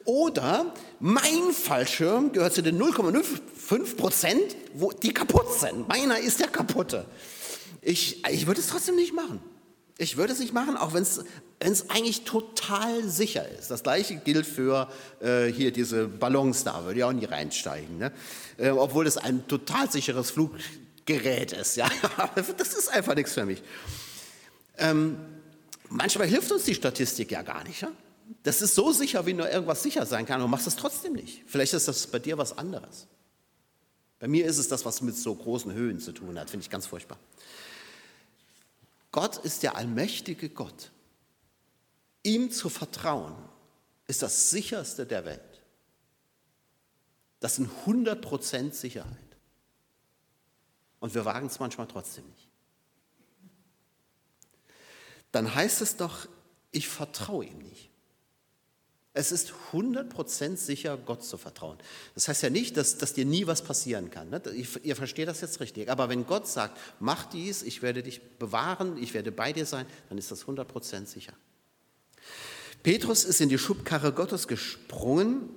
Oder 0.06 0.74
mein 1.00 1.52
Fallschirm 1.52 2.32
gehört 2.32 2.54
zu 2.54 2.62
den 2.62 2.82
0,05 2.82 3.96
Prozent, 3.96 4.56
die 5.02 5.14
kaputt 5.14 5.54
sind. 5.60 5.88
Meiner 5.88 6.20
ist 6.20 6.40
der 6.40 6.48
kaputte. 6.48 7.06
Ich, 7.82 8.26
ich 8.28 8.48
würde 8.48 8.62
es 8.62 8.68
trotzdem 8.68 8.96
nicht 8.96 9.14
machen. 9.14 9.40
Ich 9.98 10.18
würde 10.18 10.34
es 10.34 10.40
nicht 10.40 10.54
machen, 10.54 10.76
auch 10.76 10.94
wenn 10.94 11.04
es 11.04 11.90
eigentlich 11.90 12.24
total 12.24 13.08
sicher 13.08 13.48
ist. 13.48 13.70
Das 13.70 13.84
gleiche 13.84 14.16
gilt 14.16 14.46
für 14.46 14.90
äh, 15.22 15.46
hier 15.46 15.72
diese 15.72 16.08
Ballons 16.08 16.64
da, 16.64 16.84
würde 16.86 17.00
ich 17.00 17.04
auch 17.04 17.14
nie 17.14 17.26
reinsteigen. 17.26 18.00
Ne? 18.00 18.12
Äh, 18.58 18.70
obwohl 18.70 19.06
es 19.06 19.18
ein 19.18 19.48
total 19.48 19.92
sicheres 19.92 20.32
Fluggerät 20.32 21.52
ist. 21.54 21.78
Ja? 21.78 21.90
das 22.36 22.74
ist 22.74 22.90
einfach 22.90 23.14
nichts 23.14 23.34
für 23.34 23.46
mich. 23.46 23.62
Ähm, 24.78 25.18
manchmal 25.90 26.28
hilft 26.28 26.52
uns 26.52 26.64
die 26.64 26.74
Statistik 26.74 27.32
ja 27.32 27.44
gar 27.44 27.64
nicht. 27.64 27.82
Ja? 27.82 27.92
Das 28.44 28.62
ist 28.62 28.76
so 28.76 28.92
sicher, 28.92 29.26
wie 29.26 29.34
nur 29.34 29.50
irgendwas 29.50 29.84
sicher 29.84 30.06
sein 30.06 30.26
kann, 30.26 30.42
und 30.42 30.50
machst 30.50 30.68
es 30.68 30.76
trotzdem 30.76 31.14
nicht. 31.14 31.44
Vielleicht 31.46 31.74
ist 31.74 31.88
das 31.88 32.08
bei 32.08 32.20
dir 32.20 32.38
was 32.38 32.58
anderes. 32.58 33.08
Bei 34.20 34.28
mir 34.28 34.46
ist 34.46 34.58
es 34.58 34.68
das, 34.68 34.86
was 34.86 35.02
mit 35.02 35.16
so 35.16 35.36
großen 35.36 35.74
Höhen 35.74 36.00
zu 36.00 36.12
tun 36.14 36.40
hat, 36.40 36.50
finde 36.50 36.64
ich 36.64 36.70
ganz 36.70 36.86
furchtbar. 36.86 37.20
Gott 39.12 39.38
ist 39.38 39.64
der 39.64 39.76
allmächtige 39.76 40.50
Gott. 40.50 40.92
Ihm 42.24 42.50
zu 42.52 42.70
vertrauen 42.70 43.36
ist 44.08 44.22
das 44.22 44.50
sicherste 44.50 45.06
der 45.06 45.26
Welt. 45.26 45.62
Das 47.40 47.58
sind 47.58 47.70
100% 47.86 48.72
Sicherheit. 48.72 49.18
Und 51.02 51.14
wir 51.14 51.26
wagen 51.26 51.48
es 51.48 51.60
manchmal 51.60 51.88
trotzdem 51.88 52.26
nicht. 52.30 52.48
Dann 55.34 55.54
heißt 55.54 55.82
es 55.82 55.98
doch, 55.98 56.28
ich 56.72 56.88
vertraue 56.88 57.46
ihm 57.46 57.58
nicht. 57.58 57.90
Es 59.16 59.32
ist 59.32 59.54
100% 59.72 60.58
sicher, 60.58 60.98
Gott 60.98 61.24
zu 61.24 61.38
vertrauen. 61.38 61.78
Das 62.16 62.28
heißt 62.28 62.42
ja 62.42 62.50
nicht, 62.50 62.78
dass, 62.78 62.98
dass 62.98 63.14
dir 63.14 63.26
nie 63.26 63.46
was 63.46 63.64
passieren 63.64 64.10
kann. 64.10 64.32
Ne? 64.32 64.42
Ihr, 64.56 64.66
ihr 64.84 64.96
versteht 64.96 65.28
das 65.28 65.42
jetzt 65.42 65.60
richtig. 65.60 65.92
Aber 65.92 66.10
wenn 66.10 66.26
Gott 66.26 66.48
sagt, 66.48 66.80
mach 67.00 67.26
dies, 67.26 67.62
ich 67.62 67.84
werde 67.84 68.02
dich 68.02 68.22
bewahren, 68.40 68.98
ich 68.98 69.14
werde 69.14 69.32
bei 69.32 69.54
dir 69.54 69.68
sein, 69.68 69.86
dann 70.10 70.18
ist 70.18 70.32
das 70.32 70.46
100% 70.46 71.06
sicher. 71.06 71.34
Petrus 72.82 73.24
ist 73.24 73.40
in 73.40 73.50
die 73.50 73.60
Schubkarre 73.60 74.14
Gottes 74.14 74.48
gesprungen, 74.48 75.50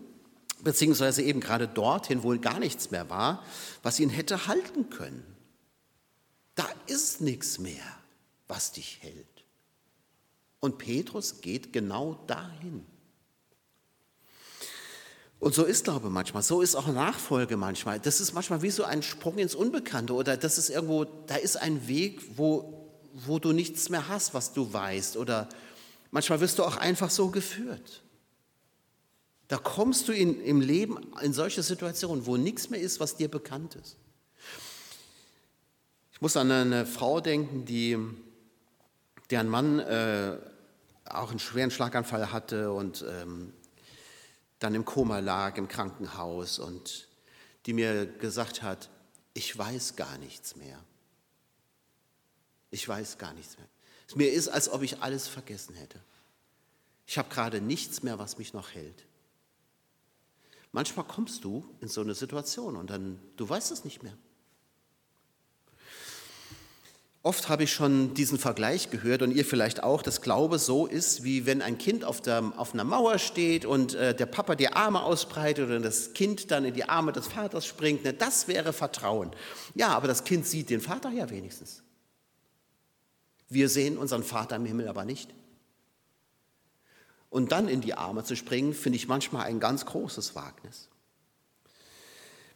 beziehungsweise 0.63 1.23
eben 1.23 1.41
gerade 1.41 1.67
dorthin, 1.67 2.23
wo 2.23 2.39
gar 2.39 2.61
nichts 2.61 2.91
mehr 2.91 3.09
war, 3.09 3.43
was 3.83 3.99
ihn 3.99 4.11
hätte 4.11 4.49
halten 4.49 4.91
können. 4.91 5.25
Da 6.57 6.69
ist 6.87 7.23
nichts 7.23 7.59
mehr, 7.59 7.85
was 8.49 8.73
dich 8.73 8.99
hält. 9.01 9.27
Und 10.61 10.77
Petrus 10.77 11.41
geht 11.41 11.73
genau 11.73 12.23
dahin. 12.27 12.85
Und 15.39 15.55
so 15.55 15.65
ist 15.65 15.85
Glaube 15.85 16.09
manchmal, 16.09 16.43
so 16.43 16.63
ist 16.63 16.75
auch 16.75 16.87
Nachfolge 16.87 17.57
manchmal. 17.57 18.01
Das 18.01 18.21
ist 18.21 18.33
manchmal 18.33 18.63
wie 18.63 18.71
so 18.71 18.85
ein 18.85 19.03
Sprung 19.03 19.39
ins 19.39 19.55
Unbekannte 19.55 20.15
oder 20.15 20.37
das 20.37 20.59
ist 20.59 20.71
irgendwo, 20.71 21.05
da 21.05 21.37
ist 21.37 21.57
ein 21.57 21.87
Weg, 21.89 22.23
wo, 22.37 22.91
wo 23.13 23.39
du 23.39 23.53
nichts 23.53 23.89
mehr 23.91 24.09
hast, 24.09 24.35
was 24.35 24.53
du 24.53 24.73
weißt 24.73 25.17
oder 25.17 25.49
manchmal 26.11 26.41
wirst 26.41 26.59
du 26.59 26.65
auch 26.65 26.77
einfach 26.77 27.11
so 27.11 27.29
geführt. 27.29 28.03
Da 29.49 29.59
kommst 29.59 30.09
du 30.09 30.13
in, 30.13 30.41
im 30.41 30.61
Leben 30.61 30.99
in 31.23 31.33
solche 31.33 31.63
Situationen, 31.63 32.27
wo 32.27 32.37
nichts 32.37 32.71
mehr 32.71 32.81
ist, 32.81 32.99
was 32.99 33.17
dir 33.17 33.29
bekannt 33.29 33.77
ist. 33.77 33.97
Ich 36.13 36.21
muss 36.21 36.37
an 36.37 36.51
eine 36.51 36.87
Frau 36.87 37.21
denken, 37.21 37.67
die, 37.67 37.99
deren 39.31 39.49
Mann 39.49 39.79
äh, 39.81 40.39
auch 41.05 41.31
einen 41.31 41.39
schweren 41.39 41.71
Schlaganfall 41.71 42.33
hatte 42.33 42.73
und 42.73 43.05
ähm, 43.07 43.53
dann 44.59 44.75
im 44.75 44.85
Koma 44.85 45.19
lag 45.19 45.57
im 45.57 45.69
Krankenhaus 45.69 46.59
und 46.59 47.09
die 47.67 47.73
mir 47.73 48.07
gesagt 48.07 48.63
hat, 48.63 48.91
ich 49.35 49.57
weiß 49.57 49.97
gar 49.97 50.17
nichts 50.19 50.57
mehr. 50.57 50.79
Ich 52.71 52.89
weiß 52.89 53.19
gar 53.19 53.35
nichts 53.35 53.57
mehr. 53.59 53.67
Mir 54.15 54.33
ist, 54.33 54.49
als 54.49 54.69
ob 54.69 54.83
ich 54.83 55.03
alles 55.03 55.27
vergessen 55.27 55.75
hätte. 55.75 56.01
Ich 57.07 57.19
habe 57.19 57.29
gerade 57.29 57.61
nichts 57.61 58.03
mehr, 58.03 58.19
was 58.19 58.39
mich 58.39 58.53
noch 58.53 58.71
hält. 58.71 59.05
Manchmal 60.73 61.07
kommst 61.07 61.45
du 61.45 61.65
in 61.81 61.89
so 61.89 62.01
eine 62.01 62.15
Situation 62.15 62.77
und 62.77 62.91
dann, 62.91 63.21
du 63.37 63.49
weißt 63.49 63.71
es 63.73 63.85
nicht 63.85 64.03
mehr. 64.03 64.17
Oft 67.27 67.49
habe 67.49 67.65
ich 67.65 67.73
schon 67.73 68.15
diesen 68.15 68.39
Vergleich 68.39 68.91
gehört 68.91 69.21
und 69.21 69.33
ihr 69.33 69.45
vielleicht 69.45 69.83
auch, 69.83 70.01
dass 70.01 70.21
Glaube 70.21 70.61
so 70.61 70.87
ist, 70.87 71.25
wie 71.25 71.45
wenn 71.45 71.61
ein 71.61 71.77
Kind 71.77 72.05
auf, 72.05 72.21
der, 72.21 72.53
auf 72.57 72.73
einer 72.73 72.85
Mauer 72.85 73.19
steht 73.19 73.65
und 73.65 73.97
äh, 73.97 74.15
der 74.15 74.27
Papa 74.27 74.55
die 74.55 74.69
Arme 74.69 75.03
ausbreitet 75.03 75.69
und 75.69 75.83
das 75.83 76.13
Kind 76.13 76.53
dann 76.53 76.65
in 76.65 76.73
die 76.73 76.89
Arme 76.89 77.11
des 77.11 77.27
Vaters 77.27 77.67
springt. 77.67 78.05
Ne, 78.05 78.13
das 78.13 78.47
wäre 78.47 78.73
Vertrauen. 78.73 79.33
Ja, 79.75 79.89
aber 79.89 80.07
das 80.07 80.23
Kind 80.23 80.47
sieht 80.47 80.71
den 80.71 80.81
Vater 80.81 81.11
ja 81.11 81.29
wenigstens. 81.29 81.83
Wir 83.49 83.69
sehen 83.69 83.99
unseren 83.99 84.23
Vater 84.23 84.55
im 84.55 84.65
Himmel 84.65 84.87
aber 84.87 85.05
nicht. 85.05 85.35
Und 87.29 87.51
dann 87.51 87.67
in 87.67 87.81
die 87.81 87.95
Arme 87.95 88.23
zu 88.23 88.37
springen, 88.37 88.73
finde 88.73 88.99
ich 88.99 89.09
manchmal 89.09 89.47
ein 89.47 89.59
ganz 89.59 89.85
großes 89.85 90.37
Wagnis. 90.37 90.91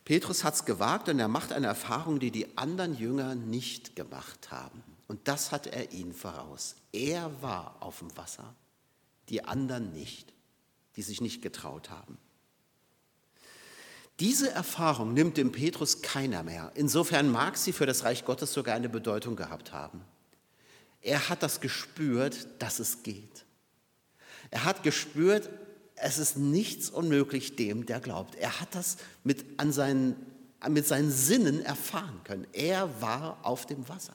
Petrus 0.04 0.44
hat 0.44 0.54
es 0.54 0.64
gewagt 0.64 1.08
und 1.08 1.18
er 1.18 1.28
macht 1.28 1.52
eine 1.52 1.66
Erfahrung, 1.66 2.18
die 2.18 2.30
die 2.30 2.56
anderen 2.56 2.96
Jünger 2.96 3.34
nicht 3.34 3.96
gemacht 3.96 4.50
haben. 4.50 4.82
Und 5.06 5.28
das 5.28 5.52
hat 5.52 5.66
er 5.66 5.92
ihnen 5.92 6.14
voraus. 6.14 6.76
Er 6.92 7.42
war 7.42 7.76
auf 7.80 7.98
dem 7.98 8.16
Wasser, 8.16 8.54
die 9.28 9.44
anderen 9.44 9.92
nicht, 9.92 10.32
die 10.96 11.02
sich 11.02 11.20
nicht 11.20 11.42
getraut 11.42 11.90
haben. 11.90 12.18
Diese 14.20 14.50
Erfahrung 14.50 15.14
nimmt 15.14 15.38
dem 15.38 15.50
Petrus 15.50 16.02
keiner 16.02 16.42
mehr. 16.42 16.72
Insofern 16.74 17.30
mag 17.30 17.56
sie 17.56 17.72
für 17.72 17.86
das 17.86 18.04
Reich 18.04 18.24
Gottes 18.24 18.52
sogar 18.52 18.74
eine 18.74 18.90
Bedeutung 18.90 19.34
gehabt 19.34 19.72
haben. 19.72 20.04
Er 21.00 21.30
hat 21.30 21.42
das 21.42 21.60
gespürt, 21.60 22.46
dass 22.58 22.78
es 22.78 23.02
geht. 23.02 23.46
Er 24.50 24.64
hat 24.64 24.82
gespürt, 24.82 25.48
es 26.02 26.18
ist 26.18 26.36
nichts 26.36 26.90
unmöglich 26.90 27.56
dem, 27.56 27.86
der 27.86 28.00
glaubt. 28.00 28.34
Er 28.36 28.60
hat 28.60 28.74
das 28.74 28.96
mit, 29.24 29.44
an 29.58 29.72
seinen, 29.72 30.16
mit 30.68 30.86
seinen 30.86 31.10
Sinnen 31.10 31.64
erfahren 31.64 32.20
können. 32.24 32.46
Er 32.52 33.00
war 33.00 33.38
auf 33.42 33.66
dem 33.66 33.88
Wasser. 33.88 34.14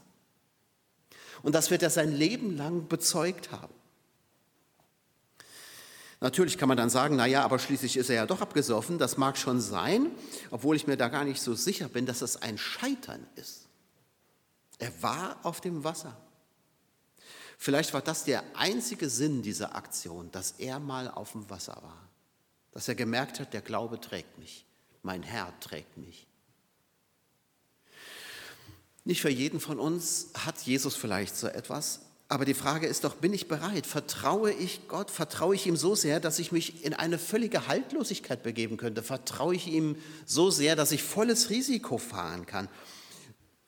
Und 1.44 1.54
das 1.54 1.70
wird 1.70 1.84
er 1.84 1.90
sein 1.90 2.12
Leben 2.12 2.58
lang 2.58 2.88
bezeugt 2.88 3.52
haben. 3.52 3.74
Natürlich 6.22 6.58
kann 6.58 6.70
man 6.70 6.78
dann 6.78 6.90
sagen, 6.90 7.18
naja, 7.18 7.44
aber 7.44 7.60
schließlich 7.60 7.98
ist 7.98 8.10
er 8.10 8.16
ja 8.16 8.26
doch 8.26 8.42
abgesoffen. 8.42 8.98
Das 8.98 9.18
mag 9.18 9.38
schon 9.38 9.62
sein, 9.62 10.08
obwohl 10.50 10.76
ich 10.76 10.88
mir 10.88 10.98
da 10.98 11.08
gar 11.10 11.24
nicht 11.24 11.42
so 11.42 11.54
sicher 11.54 11.88
bin, 11.88 12.06
dass 12.06 12.22
es 12.22 12.42
ein 12.42 12.58
Scheitern 12.58 13.28
ist. 13.36 13.68
Er 14.80 14.92
war 15.04 15.38
auf 15.44 15.62
dem 15.62 15.84
Wasser. 15.84 16.18
Vielleicht 17.58 17.94
war 17.94 18.02
das 18.02 18.24
der 18.24 18.44
einzige 18.56 19.10
Sinn 19.10 19.42
dieser 19.42 19.76
Aktion, 19.76 20.32
dass 20.32 20.52
er 20.58 20.80
mal 20.80 21.10
auf 21.10 21.32
dem 21.32 21.50
Wasser 21.50 21.78
war. 21.82 22.10
Dass 22.72 22.88
er 22.88 22.96
gemerkt 22.96 23.40
hat, 23.40 23.54
der 23.54 23.62
Glaube 23.62 24.00
trägt 24.00 24.38
mich, 24.38 24.66
mein 25.02 25.24
Herr 25.24 25.54
trägt 25.60 25.98
mich. 25.98 26.28
Nicht 29.04 29.22
für 29.22 29.30
jeden 29.30 29.60
von 29.60 29.80
uns 29.80 30.32
hat 30.34 30.60
Jesus 30.62 30.96
vielleicht 30.96 31.36
so 31.36 31.48
etwas, 31.48 32.02
aber 32.28 32.44
die 32.44 32.56
Frage 32.56 32.88
ist 32.88 33.04
doch, 33.04 33.16
bin 33.16 33.34
ich 33.34 33.48
bereit? 33.48 33.86
Vertraue 33.86 34.52
ich 34.52 34.88
Gott? 34.88 35.12
Vertraue 35.12 35.54
ich 35.54 35.68
ihm 35.68 35.76
so 35.76 35.94
sehr, 35.94 36.20
dass 36.20 36.40
ich 36.40 36.52
mich 36.52 36.84
in 36.84 36.94
eine 36.94 37.20
völlige 37.20 37.68
Haltlosigkeit 37.68 38.42
begeben 38.42 38.78
könnte? 38.78 39.04
Vertraue 39.04 39.56
ich 39.56 39.68
ihm 39.68 39.96
so 40.26 40.50
sehr, 40.50 40.76
dass 40.76 40.92
ich 40.92 41.04
volles 41.04 41.52
Risiko 41.52 42.00
fahren 42.00 42.48
kann? 42.48 42.68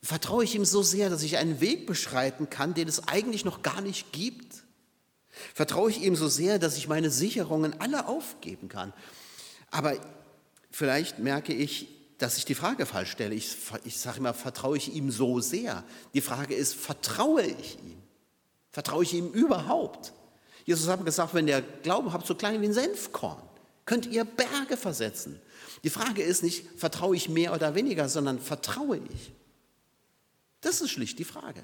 Vertraue 0.01 0.43
ich 0.43 0.55
ihm 0.55 0.65
so 0.65 0.83
sehr, 0.83 1.10
dass 1.10 1.23
ich 1.23 1.38
einen 1.38 1.60
Weg 1.60 1.88
beschreiten 1.88 2.49
kann, 2.49 2.73
den 2.73 2.88
es 2.88 3.07
eigentlich 3.07 3.45
noch 3.45 3.62
gar 3.62 3.81
nicht 3.81 4.12
gibt? 4.12 4.63
Vertraue 5.53 5.89
ich 5.89 6.01
ihm 6.01 6.15
so 6.15 6.27
sehr, 6.27 6.60
dass 6.60 6.77
ich 6.77 6.88
meine 6.88 7.10
Sicherungen 7.10 7.79
alle 7.79 8.07
aufgeben 8.07 8.69
kann? 8.69 8.93
Aber 9.71 9.95
vielleicht 10.71 11.19
merke 11.19 11.53
ich, 11.53 11.88
dass 12.17 12.38
ich 12.38 12.45
die 12.45 12.55
Frage 12.55 12.86
falsch 12.86 13.12
stelle. 13.12 13.36
Ich, 13.36 13.55
ich 13.83 13.99
sage 13.99 14.17
immer, 14.17 14.33
vertraue 14.33 14.77
ich 14.77 14.93
ihm 14.93 15.12
so 15.12 15.39
sehr? 15.39 15.83
Die 16.13 16.21
Frage 16.21 16.55
ist, 16.55 16.73
vertraue 16.73 17.43
ich 17.43 17.77
ihm? 17.79 18.01
Vertraue 18.71 19.03
ich 19.03 19.13
ihm 19.13 19.29
überhaupt? 19.29 20.13
Jesus 20.65 20.88
hat 20.88 21.03
gesagt, 21.05 21.33
wenn 21.33 21.47
ihr 21.47 21.62
Glauben 21.83 22.12
habt, 22.13 22.27
so 22.27 22.36
klein 22.36 22.62
wie 22.62 22.65
ein 22.65 22.73
Senfkorn, 22.73 23.41
könnt 23.86 24.05
ihr 24.05 24.25
Berge 24.25 24.77
versetzen. 24.77 25.39
Die 25.83 25.89
Frage 25.89 26.23
ist 26.23 26.43
nicht, 26.43 26.65
vertraue 26.77 27.15
ich 27.15 27.29
mehr 27.29 27.53
oder 27.53 27.75
weniger, 27.75 28.10
sondern 28.10 28.39
vertraue 28.39 28.97
ich. 28.97 29.31
Das 30.62 30.82
ist 30.82 30.91
schlicht 30.91 31.20
die 31.20 31.24
Frage. 31.24 31.63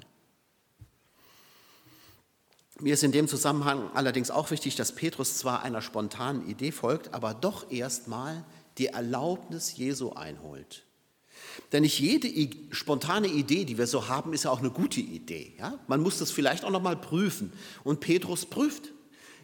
Mir 2.80 2.94
ist 2.94 3.04
in 3.04 3.12
dem 3.12 3.28
Zusammenhang 3.28 3.90
allerdings 3.94 4.30
auch 4.30 4.50
wichtig, 4.50 4.74
dass 4.74 4.92
Petrus 4.92 5.38
zwar 5.38 5.62
einer 5.62 5.80
spontanen 5.80 6.48
Idee 6.48 6.72
folgt, 6.72 7.14
aber 7.14 7.32
doch 7.32 7.70
erstmal 7.70 8.44
die 8.78 8.86
Erlaubnis 8.86 9.76
Jesu 9.76 10.10
einholt. 10.10 10.84
Denn 11.72 11.82
nicht 11.82 12.00
jede 12.00 12.28
spontane 12.74 13.28
Idee, 13.28 13.64
die 13.64 13.78
wir 13.78 13.86
so 13.86 14.08
haben, 14.08 14.32
ist 14.32 14.44
ja 14.44 14.50
auch 14.50 14.58
eine 14.58 14.70
gute 14.70 15.00
Idee. 15.00 15.54
Ja? 15.58 15.78
Man 15.86 16.00
muss 16.00 16.18
das 16.18 16.30
vielleicht 16.30 16.64
auch 16.64 16.70
noch 16.70 16.82
mal 16.82 16.96
prüfen. 16.96 17.52
Und 17.84 18.00
Petrus 18.00 18.46
prüft. 18.46 18.92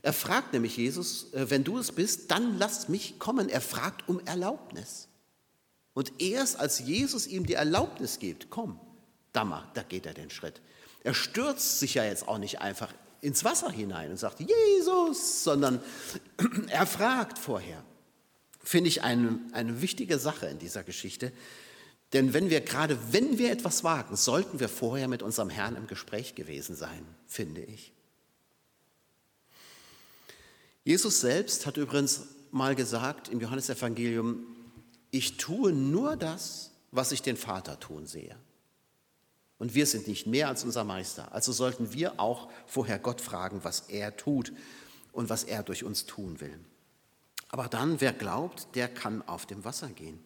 Er 0.02 0.12
fragt 0.12 0.52
nämlich 0.52 0.76
Jesus, 0.76 1.32
äh, 1.34 1.50
wenn 1.50 1.62
du 1.62 1.78
es 1.78 1.92
bist, 1.92 2.30
dann 2.30 2.58
lass 2.58 2.88
mich 2.88 3.18
kommen. 3.18 3.48
Er 3.48 3.60
fragt 3.60 4.08
um 4.08 4.18
Erlaubnis. 4.24 5.08
Und 5.92 6.20
erst 6.20 6.58
als 6.58 6.80
Jesus 6.80 7.26
ihm 7.26 7.46
die 7.46 7.54
Erlaubnis 7.54 8.18
gibt, 8.18 8.50
komm, 8.50 8.80
da, 9.32 9.44
macht, 9.44 9.76
da 9.76 9.82
geht 9.82 10.06
er 10.06 10.14
den 10.14 10.30
Schritt. 10.30 10.60
Er 11.02 11.14
stürzt 11.14 11.80
sich 11.80 11.94
ja 11.94 12.04
jetzt 12.04 12.28
auch 12.28 12.38
nicht 12.38 12.60
einfach 12.60 12.92
ins 13.20 13.44
Wasser 13.44 13.70
hinein 13.70 14.10
und 14.10 14.16
sagt, 14.16 14.40
Jesus, 14.40 15.44
sondern 15.44 15.80
er 16.68 16.86
fragt 16.86 17.38
vorher. 17.38 17.82
Finde 18.62 18.88
ich 18.88 19.02
eine, 19.02 19.38
eine 19.52 19.82
wichtige 19.82 20.18
Sache 20.18 20.46
in 20.46 20.58
dieser 20.58 20.82
Geschichte, 20.82 21.32
denn 22.12 22.34
wenn 22.34 22.50
wir 22.50 22.60
gerade, 22.60 22.98
wenn 23.12 23.38
wir 23.38 23.52
etwas 23.52 23.84
wagen, 23.84 24.16
sollten 24.16 24.58
wir 24.58 24.68
vorher 24.68 25.06
mit 25.06 25.22
unserem 25.22 25.48
Herrn 25.48 25.76
im 25.76 25.86
Gespräch 25.86 26.34
gewesen 26.34 26.74
sein, 26.74 27.06
finde 27.26 27.62
ich. 27.62 27.92
Jesus 30.82 31.20
selbst 31.20 31.66
hat 31.66 31.76
übrigens 31.76 32.22
mal 32.50 32.74
gesagt 32.74 33.28
im 33.28 33.40
Johannesevangelium, 33.40 34.44
ich 35.12 35.36
tue 35.36 35.72
nur 35.72 36.16
das, 36.16 36.72
was 36.90 37.12
ich 37.12 37.22
den 37.22 37.36
Vater 37.36 37.78
tun 37.78 38.06
sehe. 38.06 38.36
Und 39.60 39.74
wir 39.74 39.84
sind 39.84 40.08
nicht 40.08 40.26
mehr 40.26 40.48
als 40.48 40.64
unser 40.64 40.84
Meister. 40.84 41.32
Also 41.32 41.52
sollten 41.52 41.92
wir 41.92 42.18
auch 42.18 42.48
vorher 42.66 42.98
Gott 42.98 43.20
fragen, 43.20 43.60
was 43.62 43.80
er 43.88 44.16
tut 44.16 44.54
und 45.12 45.28
was 45.28 45.44
er 45.44 45.62
durch 45.62 45.84
uns 45.84 46.06
tun 46.06 46.40
will. 46.40 46.58
Aber 47.50 47.68
dann, 47.68 48.00
wer 48.00 48.14
glaubt, 48.14 48.74
der 48.74 48.88
kann 48.88 49.20
auf 49.28 49.44
dem 49.44 49.62
Wasser 49.66 49.88
gehen. 49.88 50.18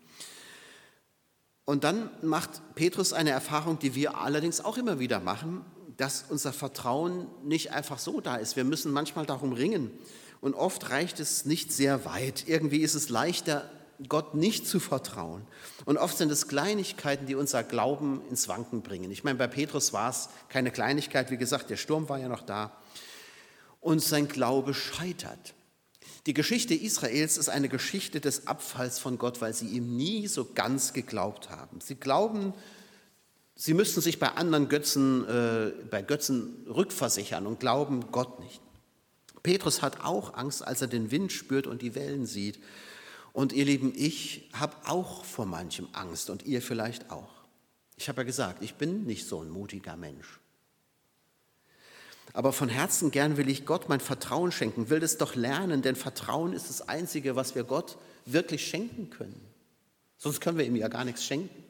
Und 1.65 1.83
dann 1.83 2.11
macht 2.23 2.63
Petrus 2.77 3.13
eine 3.13 3.31
Erfahrung, 3.31 3.81
die 3.81 3.97
wir 3.97 4.19
allerdings 4.19 4.61
auch 4.61 4.79
immer 4.79 5.01
wieder 5.01 5.19
machen, 5.19 5.65
dass 5.97 6.27
unser 6.29 6.53
Vertrauen 6.53 7.27
nicht 7.43 7.73
einfach 7.73 7.99
so 7.99 8.21
da 8.21 8.37
ist. 8.37 8.55
Wir 8.55 8.65
müssen 8.65 8.93
manchmal 8.93 9.27
darum 9.27 9.53
ringen. 9.53 9.91
Und 10.43 10.55
oft 10.55 10.91
reicht 10.91 11.19
es 11.19 11.45
nicht 11.45 11.73
sehr 11.73 12.05
weit. 12.05 12.47
Irgendwie 12.47 12.83
ist 12.83 12.95
es 12.95 13.09
leichter, 13.09 13.69
Gott 14.09 14.35
nicht 14.35 14.67
zu 14.67 14.81
vertrauen. 14.81 15.47
Und 15.85 15.99
oft 15.99 16.17
sind 16.17 16.31
es 16.31 16.49
Kleinigkeiten, 16.49 17.27
die 17.27 17.35
unser 17.35 17.63
Glauben 17.63 18.23
ins 18.29 18.49
Wanken 18.49 18.83
bringen. 18.83 19.11
Ich 19.11 19.25
meine, 19.25 19.39
bei 19.39 19.47
Petrus 19.47 19.93
war 19.93 20.11
es 20.11 20.29
keine 20.49 20.71
Kleinigkeit. 20.71 21.31
Wie 21.31 21.37
gesagt, 21.37 21.71
der 21.71 21.77
Sturm 21.77 22.09
war 22.09 22.19
ja 22.19 22.29
noch 22.29 22.43
da. 22.43 22.77
Und 23.81 24.01
sein 24.01 24.29
Glaube 24.29 24.75
scheitert. 24.75 25.55
Die 26.27 26.35
Geschichte 26.35 26.75
Israels 26.75 27.37
ist 27.37 27.51
eine 27.51 27.69
Geschichte 27.69 28.21
des 28.21 28.47
Abfalls 28.47 28.99
von 28.99 29.19
Gott, 29.19 29.43
weil 29.43 29.53
sie 29.53 29.69
ihm 29.69 29.97
nie 29.97 30.27
so 30.27 30.47
ganz 30.55 30.95
geglaubt 30.95 31.51
haben. 31.51 31.81
Sie 31.81 31.97
glauben, 31.97 32.55
sie 33.55 33.75
müssten 33.75 34.01
sich 34.01 34.19
bei 34.19 34.29
anderen 34.29 34.71
Götzen, 34.71 35.29
äh, 35.29 35.73
bei 35.91 36.01
Götzen 36.01 36.67
rückversichern 36.67 37.47
und 37.47 37.61
glauben 37.61 38.11
Gott 38.11 38.41
nicht. 38.41 38.61
Petrus 39.43 39.83
hat 39.83 40.01
auch 40.03 40.35
Angst, 40.35 40.67
als 40.67 40.81
er 40.81 40.89
den 40.89 41.11
Wind 41.11 41.31
spürt 41.31 41.67
und 41.67 41.83
die 41.83 41.95
Wellen 41.95 42.25
sieht. 42.25 42.59
Und 43.35 43.53
ihr 43.53 43.65
Lieben, 43.65 43.93
ich 43.97 44.49
habe 44.53 44.77
auch 44.87 45.25
vor 45.25 45.45
manchem 45.45 45.89
Angst 45.93 46.31
und 46.31 46.45
ihr 46.45 46.63
vielleicht 46.63 47.11
auch. 47.11 47.33
Ich 47.97 48.09
habe 48.09 48.21
ja 48.21 48.25
gesagt, 48.25 48.63
ich 48.63 48.77
bin 48.77 49.05
nicht 49.05 49.27
so 49.27 49.43
ein 49.43 49.51
mutiger 49.51 49.97
Mensch. 49.97 50.39
Aber 52.33 52.53
von 52.53 52.69
Herzen 52.69 53.11
gern 53.11 53.37
will 53.37 53.49
ich 53.49 53.67
Gott 53.67 53.89
mein 53.89 53.99
Vertrauen 53.99 54.53
schenken, 54.53 54.89
will 54.89 55.03
es 55.03 55.19
doch 55.19 55.35
lernen, 55.35 55.83
denn 55.83 55.97
Vertrauen 55.97 56.53
ist 56.53 56.71
das 56.71 56.89
Einzige, 56.89 57.35
was 57.35 57.57
wir 57.57 57.65
Gott 57.65 57.99
wirklich 58.25 58.65
schenken 58.69 59.11
können. 59.11 59.41
Sonst 60.17 60.41
können 60.41 60.57
wir 60.57 60.65
ihm 60.65 60.77
ja 60.77 60.87
gar 60.87 61.05
nichts 61.05 61.25
schenken. 61.25 61.65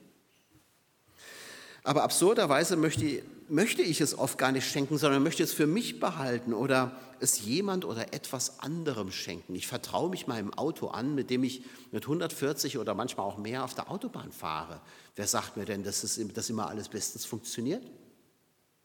Aber 1.82 2.02
absurderweise 2.02 2.76
möchte, 2.76 3.22
möchte 3.48 3.82
ich 3.82 4.00
es 4.00 4.16
oft 4.16 4.38
gar 4.38 4.52
nicht 4.52 4.68
schenken, 4.68 4.98
sondern 4.98 5.22
möchte 5.22 5.42
es 5.42 5.52
für 5.52 5.66
mich 5.66 6.00
behalten 6.00 6.54
oder 6.54 6.98
es 7.20 7.40
jemand 7.40 7.84
oder 7.84 8.12
etwas 8.12 8.60
anderem 8.60 9.10
schenken. 9.10 9.54
Ich 9.54 9.66
vertraue 9.66 10.10
mich 10.10 10.26
meinem 10.26 10.52
Auto 10.52 10.88
an, 10.88 11.14
mit 11.14 11.30
dem 11.30 11.44
ich 11.44 11.64
mit 11.90 12.04
140 12.04 12.78
oder 12.78 12.94
manchmal 12.94 13.26
auch 13.26 13.38
mehr 13.38 13.64
auf 13.64 13.74
der 13.74 13.90
Autobahn 13.90 14.32
fahre. 14.32 14.80
Wer 15.16 15.26
sagt 15.26 15.56
mir 15.56 15.64
denn, 15.64 15.82
dass, 15.82 16.04
es, 16.04 16.20
dass 16.32 16.50
immer 16.50 16.68
alles 16.68 16.88
bestens 16.88 17.24
funktioniert? 17.24 17.84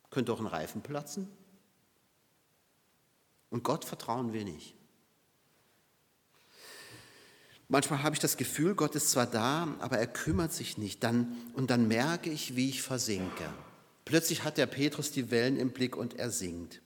Könnte 0.09 0.33
auch 0.33 0.39
ein 0.39 0.47
Reifen 0.47 0.81
platzen? 0.81 1.27
Und 3.49 3.63
Gott 3.63 3.85
vertrauen 3.85 4.33
wir 4.33 4.43
nicht. 4.43 4.75
Manchmal 7.67 8.01
habe 8.01 8.15
ich 8.15 8.19
das 8.19 8.35
Gefühl, 8.35 8.73
Gott 8.73 8.95
ist 8.95 9.11
zwar 9.11 9.27
da, 9.27 9.67
aber 9.79 9.99
er 9.99 10.07
kümmert 10.07 10.51
sich 10.51 10.79
nicht. 10.79 11.03
Dann, 11.03 11.37
und 11.53 11.69
dann 11.69 11.87
merke 11.87 12.31
ich, 12.31 12.55
wie 12.55 12.69
ich 12.69 12.81
versinke. 12.81 13.45
Plötzlich 14.09 14.43
hat 14.43 14.57
der 14.57 14.65
Petrus 14.65 15.11
die 15.11 15.29
Wellen 15.29 15.55
im 15.55 15.69
Blick 15.69 15.95
und 15.95 16.17
er 16.17 16.31
singt. 16.31 16.81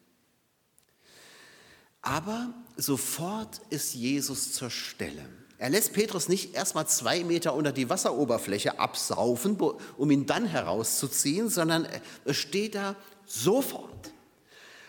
Aber 2.02 2.54
sofort 2.76 3.62
ist 3.70 3.94
Jesus 3.94 4.52
zur 4.52 4.70
Stelle. 4.70 5.24
Er 5.58 5.70
lässt 5.70 5.94
Petrus 5.94 6.28
nicht 6.28 6.54
erstmal 6.54 6.86
zwei 6.86 7.24
Meter 7.24 7.54
unter 7.54 7.72
die 7.72 7.90
Wasseroberfläche 7.90 8.78
absaufen, 8.78 9.58
um 9.58 10.12
ihn 10.12 10.26
dann 10.26 10.46
herauszuziehen, 10.46 11.48
sondern 11.48 11.88
es 12.26 12.36
steht 12.36 12.76
da 12.76 12.98
sofort. 13.26 14.12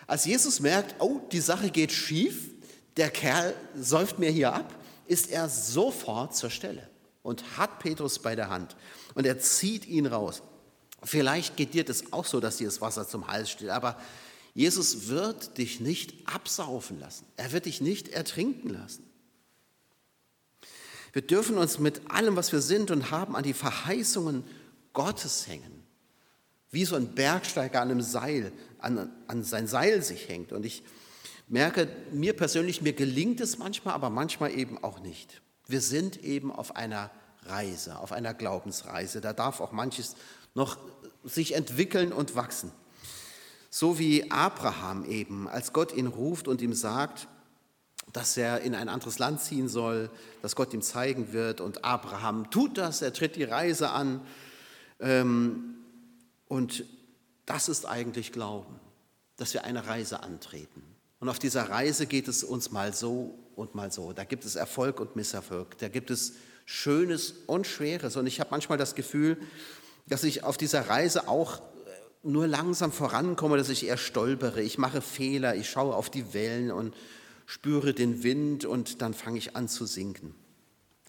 Als 0.05 0.25
Jesus 0.25 0.59
merkt, 0.59 0.95
oh, 0.99 1.21
die 1.31 1.39
Sache 1.39 1.69
geht 1.69 1.93
schief, 1.93 2.49
der 2.97 3.11
Kerl 3.11 3.55
säuft 3.79 4.19
mir 4.19 4.29
hier 4.29 4.51
ab, 4.51 4.75
ist 5.07 5.31
er 5.31 5.47
sofort 5.47 6.35
zur 6.35 6.49
Stelle. 6.49 6.89
und 7.23 7.57
hat 7.57 7.79
Petrus 7.79 8.19
bei 8.19 8.35
der 8.35 8.49
Hand 8.49 8.75
und 9.13 9.25
er 9.25 9.39
zieht 9.39 9.87
ihn 9.87 10.05
raus. 10.05 10.43
Vielleicht 11.05 11.55
geht 11.55 11.73
dir 11.73 11.85
das 11.85 12.11
auch 12.11 12.25
so, 12.25 12.39
dass 12.39 12.57
dir 12.57 12.65
das 12.65 12.81
Wasser 12.81 13.07
zum 13.07 13.27
Hals 13.27 13.51
steht, 13.51 13.69
aber 13.69 13.97
Jesus 14.55 15.07
wird 15.07 15.57
dich 15.57 15.79
nicht 15.79 16.27
absaufen 16.27 16.99
lassen. 16.99 17.25
Er 17.37 17.51
wird 17.51 17.65
dich 17.65 17.81
nicht 17.81 18.07
ertrinken 18.07 18.69
lassen. 18.69 19.03
Wir 21.13 21.21
dürfen 21.21 21.57
uns 21.57 21.77
mit 21.77 22.09
allem, 22.09 22.35
was 22.35 22.51
wir 22.51 22.61
sind 22.61 22.89
und 22.91 23.11
haben, 23.11 23.35
an 23.35 23.43
die 23.43 23.53
Verheißungen 23.53 24.43
Gottes 24.93 25.47
hängen. 25.47 25.83
Wie 26.71 26.85
so 26.85 26.95
ein 26.95 27.13
Bergsteiger 27.15 27.81
an 27.81 27.91
einem 27.91 28.01
Seil, 28.01 28.51
an, 28.79 29.09
an 29.27 29.43
sein 29.43 29.67
Seil 29.67 30.01
sich 30.01 30.27
hängt. 30.27 30.51
Und 30.51 30.65
ich 30.65 30.83
merke, 31.47 31.87
mir 32.11 32.35
persönlich, 32.35 32.81
mir 32.81 32.93
gelingt 32.93 33.39
es 33.39 33.57
manchmal, 33.57 33.93
aber 33.93 34.09
manchmal 34.09 34.51
eben 34.51 34.83
auch 34.83 34.99
nicht. 34.99 35.41
Wir 35.67 35.81
sind 35.81 36.23
eben 36.23 36.51
auf 36.51 36.75
einer 36.75 37.11
Reise, 37.43 37.99
auf 37.99 38.11
einer 38.11 38.33
Glaubensreise. 38.33 39.21
Da 39.21 39.33
darf 39.33 39.61
auch 39.61 39.71
manches 39.71 40.15
noch 40.53 40.77
sich 41.25 41.55
entwickeln 41.55 42.11
und 42.11 42.35
wachsen. 42.35 42.71
So 43.69 43.99
wie 43.99 44.31
Abraham 44.31 45.05
eben, 45.05 45.47
als 45.47 45.73
Gott 45.73 45.93
ihn 45.93 46.07
ruft 46.07 46.47
und 46.47 46.61
ihm 46.61 46.73
sagt, 46.73 47.27
dass 48.13 48.37
er 48.37 48.61
in 48.61 48.75
ein 48.75 48.87
anderes 48.87 49.19
Land 49.19 49.41
ziehen 49.41 49.67
soll, 49.67 50.09
dass 50.41 50.55
Gott 50.55 50.73
ihm 50.73 50.81
zeigen 50.81 51.33
wird. 51.33 51.59
Und 51.59 51.83
Abraham 51.83 52.49
tut 52.51 52.77
das, 52.77 53.01
er 53.01 53.11
tritt 53.11 53.35
die 53.35 53.43
Reise 53.43 53.89
an. 53.89 54.21
Ähm, 54.99 55.75
und 56.47 56.85
das 57.45 57.67
ist 57.67 57.85
eigentlich 57.85 58.31
Glauben, 58.31 58.79
dass 59.37 59.53
wir 59.53 59.65
eine 59.65 59.87
Reise 59.87 60.23
antreten. 60.23 60.81
Und 61.19 61.29
auf 61.29 61.39
dieser 61.39 61.69
Reise 61.69 62.05
geht 62.05 62.27
es 62.27 62.43
uns 62.43 62.71
mal 62.71 62.93
so 62.93 63.37
und 63.55 63.75
mal 63.75 63.91
so. 63.91 64.13
Da 64.13 64.23
gibt 64.23 64.45
es 64.45 64.55
Erfolg 64.55 64.99
und 64.99 65.15
Misserfolg. 65.15 65.77
Da 65.79 65.89
gibt 65.89 66.11
es 66.11 66.33
Schönes 66.65 67.33
und 67.47 67.67
Schweres. 67.67 68.15
Und 68.15 68.27
ich 68.27 68.39
habe 68.39 68.51
manchmal 68.51 68.77
das 68.77 68.95
Gefühl, 68.95 69.37
dass 70.07 70.23
ich 70.23 70.43
auf 70.43 70.57
dieser 70.57 70.89
Reise 70.89 71.27
auch 71.27 71.61
nur 72.23 72.47
langsam 72.47 72.91
vorankomme, 72.91 73.57
dass 73.57 73.69
ich 73.69 73.85
eher 73.85 73.97
stolpere. 73.97 74.61
Ich 74.61 74.77
mache 74.77 75.01
Fehler, 75.01 75.55
ich 75.55 75.69
schaue 75.69 75.95
auf 75.95 76.09
die 76.09 76.33
Wellen 76.33 76.71
und 76.71 76.95
spüre 77.45 77.93
den 77.93 78.23
Wind 78.23 78.65
und 78.65 79.01
dann 79.01 79.13
fange 79.13 79.37
ich 79.37 79.55
an 79.55 79.67
zu 79.67 79.85
sinken. 79.85 80.35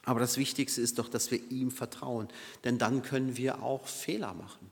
Aber 0.04 0.20
das 0.20 0.37
Wichtigste 0.37 0.80
ist 0.80 0.98
doch, 0.98 1.09
dass 1.09 1.30
wir 1.30 1.50
ihm 1.50 1.70
vertrauen, 1.70 2.28
denn 2.64 2.78
dann 2.78 3.02
können 3.02 3.37
wir 3.37 3.62
auch 3.62 3.87
Fehler 3.88 4.35
machen. 4.35 4.70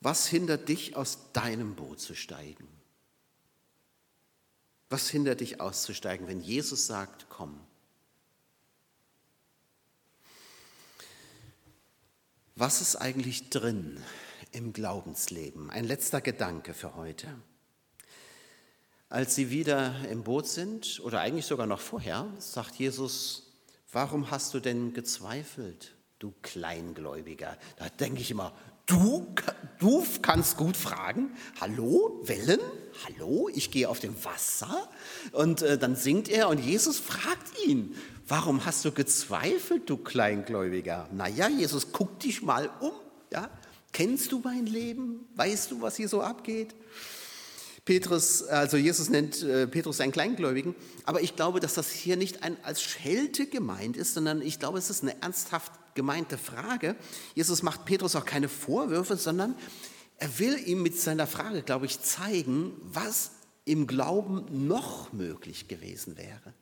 Was 0.00 0.26
hindert 0.26 0.68
dich, 0.68 0.96
aus 0.96 1.18
deinem 1.32 1.76
Boot 1.76 2.00
zu 2.00 2.14
steigen? 2.14 2.66
Was 4.90 5.08
hindert 5.08 5.40
dich 5.40 5.60
auszusteigen, 5.60 6.26
wenn 6.26 6.40
Jesus 6.40 6.86
sagt, 6.86 7.26
komm? 7.28 7.58
Was 12.54 12.82
ist 12.82 12.96
eigentlich 12.96 13.48
drin 13.48 13.98
im 14.50 14.74
Glaubensleben? 14.74 15.70
Ein 15.70 15.84
letzter 15.84 16.20
Gedanke 16.20 16.74
für 16.74 16.96
heute. 16.96 17.28
Als 19.08 19.34
sie 19.34 19.50
wieder 19.50 19.94
im 20.10 20.22
Boot 20.22 20.46
sind, 20.46 21.00
oder 21.02 21.20
eigentlich 21.20 21.46
sogar 21.46 21.66
noch 21.66 21.80
vorher, 21.80 22.26
sagt 22.38 22.74
Jesus, 22.74 23.54
warum 23.90 24.30
hast 24.30 24.52
du 24.52 24.60
denn 24.60 24.92
gezweifelt, 24.92 25.94
du 26.18 26.34
Kleingläubiger? 26.42 27.56
Da 27.76 27.88
denke 27.88 28.20
ich 28.20 28.30
immer, 28.30 28.54
du, 28.84 29.34
du 29.78 30.04
kannst 30.20 30.58
gut 30.58 30.76
fragen, 30.76 31.34
hallo, 31.58 32.20
Wellen, 32.24 32.60
hallo, 33.06 33.48
ich 33.54 33.70
gehe 33.70 33.88
auf 33.88 33.98
dem 33.98 34.22
Wasser. 34.24 34.90
Und 35.32 35.62
äh, 35.62 35.78
dann 35.78 35.96
singt 35.96 36.28
er 36.28 36.48
und 36.48 36.58
Jesus 36.58 36.98
fragt 36.98 37.64
ihn, 37.66 37.96
warum 38.28 38.64
hast 38.64 38.84
du 38.84 38.92
gezweifelt, 38.92 39.88
du 39.88 39.96
Kleingläubiger? 39.96 41.08
Naja, 41.12 41.48
Jesus, 41.48 41.92
guck 41.92 42.20
dich 42.20 42.42
mal 42.42 42.70
um. 42.80 42.92
Ja? 43.32 43.50
Kennst 43.92 44.32
du 44.32 44.40
mein 44.42 44.66
Leben? 44.66 45.26
Weißt 45.34 45.70
du, 45.70 45.80
was 45.82 45.96
hier 45.96 46.08
so 46.08 46.22
abgeht? 46.22 46.74
Petrus, 47.84 48.44
also 48.44 48.76
Jesus 48.76 49.10
nennt 49.10 49.42
äh, 49.42 49.66
Petrus 49.66 50.00
einen 50.00 50.12
Kleingläubigen, 50.12 50.76
aber 51.04 51.20
ich 51.20 51.34
glaube, 51.34 51.58
dass 51.58 51.74
das 51.74 51.90
hier 51.90 52.16
nicht 52.16 52.44
ein, 52.44 52.56
als 52.62 52.80
Schelte 52.80 53.46
gemeint 53.46 53.96
ist, 53.96 54.14
sondern 54.14 54.40
ich 54.40 54.60
glaube, 54.60 54.78
es 54.78 54.88
ist 54.88 55.02
eine 55.02 55.20
ernsthaft 55.20 55.72
gemeinte 55.94 56.38
Frage. 56.38 56.94
Jesus 57.34 57.62
macht 57.62 57.84
Petrus 57.84 58.14
auch 58.14 58.24
keine 58.24 58.48
Vorwürfe, 58.48 59.16
sondern 59.16 59.56
er 60.16 60.38
will 60.38 60.56
ihm 60.64 60.82
mit 60.82 60.98
seiner 60.98 61.26
Frage, 61.26 61.62
glaube 61.62 61.86
ich, 61.86 62.00
zeigen, 62.00 62.72
was 62.82 63.32
im 63.64 63.88
Glauben 63.88 64.66
noch 64.66 65.12
möglich 65.12 65.66
gewesen 65.66 66.16
wäre. 66.16 66.54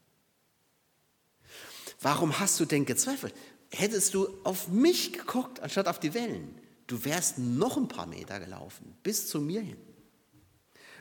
Warum 2.01 2.39
hast 2.39 2.59
du 2.59 2.65
denn 2.65 2.87
gezweifelt? 2.87 3.35
Hättest 3.71 4.15
du 4.15 4.29
auf 4.43 4.69
mich 4.69 5.13
geguckt, 5.13 5.61
anstatt 5.61 5.87
auf 5.87 6.01
die 6.01 6.15
Wellen, 6.15 6.59
du 6.87 7.05
wärst 7.05 7.39
noch 7.39 7.77
ein 7.77 7.89
paar 7.89 8.07
Meter 8.07 8.41
gelaufen, 8.41 8.97
bis 9.03 9.29
zu 9.29 9.41
mir 9.41 9.61
hin. 9.61 9.77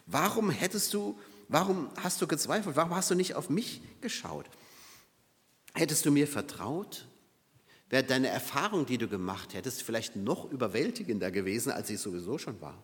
Warum 0.05 0.49
hättest 0.49 0.93
du, 0.93 1.17
warum 1.47 1.89
hast 2.01 2.21
du 2.21 2.27
gezweifelt? 2.27 2.75
Warum 2.75 2.95
hast 2.95 3.09
du 3.09 3.15
nicht 3.15 3.35
auf 3.35 3.49
mich 3.49 3.81
geschaut? 4.01 4.45
Hättest 5.73 6.05
du 6.05 6.11
mir 6.11 6.27
vertraut, 6.27 7.07
wäre 7.89 8.03
deine 8.03 8.27
Erfahrung, 8.27 8.85
die 8.85 8.97
du 8.97 9.07
gemacht 9.07 9.53
hättest, 9.53 9.83
vielleicht 9.83 10.15
noch 10.15 10.51
überwältigender 10.51 11.31
gewesen, 11.31 11.71
als 11.71 11.87
sie 11.87 11.95
sowieso 11.95 12.37
schon 12.37 12.59
war. 12.61 12.83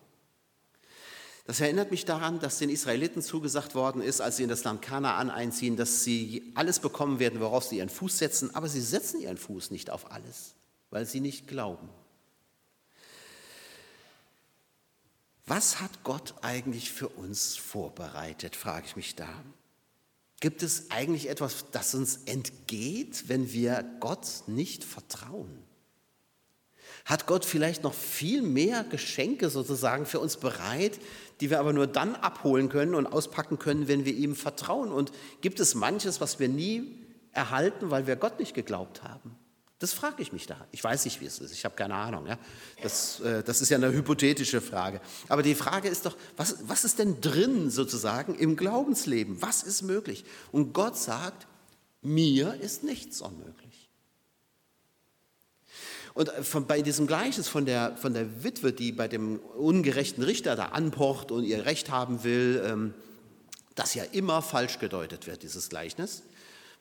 Das 1.46 1.60
erinnert 1.60 1.92
mich 1.92 2.04
daran, 2.04 2.40
dass 2.40 2.58
den 2.58 2.70
Israeliten 2.70 3.22
zugesagt 3.22 3.76
worden 3.76 4.02
ist, 4.02 4.20
als 4.20 4.36
sie 4.36 4.42
in 4.42 4.48
das 4.48 4.64
Land 4.64 4.82
Kanaan 4.82 5.30
einziehen, 5.30 5.76
dass 5.76 6.02
sie 6.02 6.50
alles 6.56 6.80
bekommen 6.80 7.20
werden, 7.20 7.40
worauf 7.40 7.64
sie 7.64 7.78
ihren 7.78 7.88
Fuß 7.88 8.18
setzen, 8.18 8.54
aber 8.54 8.68
sie 8.68 8.80
setzen 8.80 9.20
ihren 9.20 9.36
Fuß 9.36 9.70
nicht 9.70 9.90
auf 9.90 10.10
alles, 10.10 10.54
weil 10.90 11.06
sie 11.06 11.20
nicht 11.20 11.46
glauben. 11.46 11.88
Was 15.46 15.80
hat 15.80 16.02
Gott 16.02 16.34
eigentlich 16.42 16.90
für 16.90 17.08
uns 17.08 17.54
vorbereitet, 17.54 18.56
frage 18.56 18.86
ich 18.86 18.96
mich 18.96 19.14
da. 19.14 19.28
Gibt 20.40 20.64
es 20.64 20.90
eigentlich 20.90 21.28
etwas, 21.28 21.66
das 21.70 21.94
uns 21.94 22.18
entgeht, 22.26 23.28
wenn 23.28 23.52
wir 23.52 23.84
Gott 24.00 24.26
nicht 24.48 24.82
vertrauen? 24.82 25.62
Hat 27.04 27.26
Gott 27.26 27.44
vielleicht 27.44 27.84
noch 27.84 27.94
viel 27.94 28.42
mehr 28.42 28.82
Geschenke 28.82 29.48
sozusagen 29.48 30.06
für 30.06 30.18
uns 30.18 30.36
bereit, 30.36 30.98
die 31.40 31.50
wir 31.50 31.60
aber 31.60 31.72
nur 31.72 31.86
dann 31.86 32.14
abholen 32.14 32.68
können 32.68 32.94
und 32.94 33.06
auspacken 33.06 33.58
können, 33.58 33.88
wenn 33.88 34.04
wir 34.04 34.14
ihm 34.14 34.34
vertrauen? 34.34 34.92
Und 34.92 35.12
gibt 35.40 35.60
es 35.60 35.74
manches, 35.74 36.20
was 36.20 36.38
wir 36.38 36.48
nie 36.48 37.04
erhalten, 37.32 37.90
weil 37.90 38.06
wir 38.06 38.16
Gott 38.16 38.38
nicht 38.38 38.54
geglaubt 38.54 39.02
haben? 39.02 39.36
Das 39.78 39.92
frage 39.92 40.22
ich 40.22 40.32
mich 40.32 40.46
da. 40.46 40.66
Ich 40.70 40.82
weiß 40.82 41.04
nicht, 41.04 41.20
wie 41.20 41.26
es 41.26 41.38
ist. 41.38 41.52
Ich 41.52 41.66
habe 41.66 41.76
keine 41.76 41.94
Ahnung. 41.94 42.26
Ja? 42.26 42.38
Das, 42.82 43.20
äh, 43.20 43.42
das 43.42 43.60
ist 43.60 43.68
ja 43.68 43.76
eine 43.76 43.92
hypothetische 43.92 44.62
Frage. 44.62 45.02
Aber 45.28 45.42
die 45.42 45.54
Frage 45.54 45.88
ist 45.88 46.06
doch, 46.06 46.16
was, 46.36 46.56
was 46.62 46.84
ist 46.84 46.98
denn 46.98 47.20
drin 47.20 47.68
sozusagen 47.68 48.34
im 48.34 48.56
Glaubensleben? 48.56 49.42
Was 49.42 49.62
ist 49.62 49.82
möglich? 49.82 50.24
Und 50.50 50.72
Gott 50.72 50.96
sagt, 50.96 51.46
mir 52.00 52.54
ist 52.54 52.84
nichts 52.84 53.20
unmöglich. 53.20 53.85
Und 56.16 56.30
äh, 56.30 56.42
von, 56.42 56.66
bei 56.66 56.82
diesem 56.82 57.06
Gleichnis 57.06 57.46
von 57.46 57.64
der, 57.64 57.96
von 57.96 58.12
der 58.12 58.42
Witwe, 58.42 58.72
die 58.72 58.90
bei 58.90 59.06
dem 59.06 59.38
ungerechten 59.56 60.24
Richter 60.24 60.56
da 60.56 60.66
anpocht 60.66 61.30
und 61.30 61.44
ihr 61.44 61.64
Recht 61.64 61.90
haben 61.90 62.24
will, 62.24 62.60
ähm, 62.66 62.94
das 63.76 63.94
ja 63.94 64.02
immer 64.02 64.42
falsch 64.42 64.80
gedeutet 64.80 65.28
wird, 65.28 65.44
dieses 65.44 65.68
Gleichnis 65.68 66.22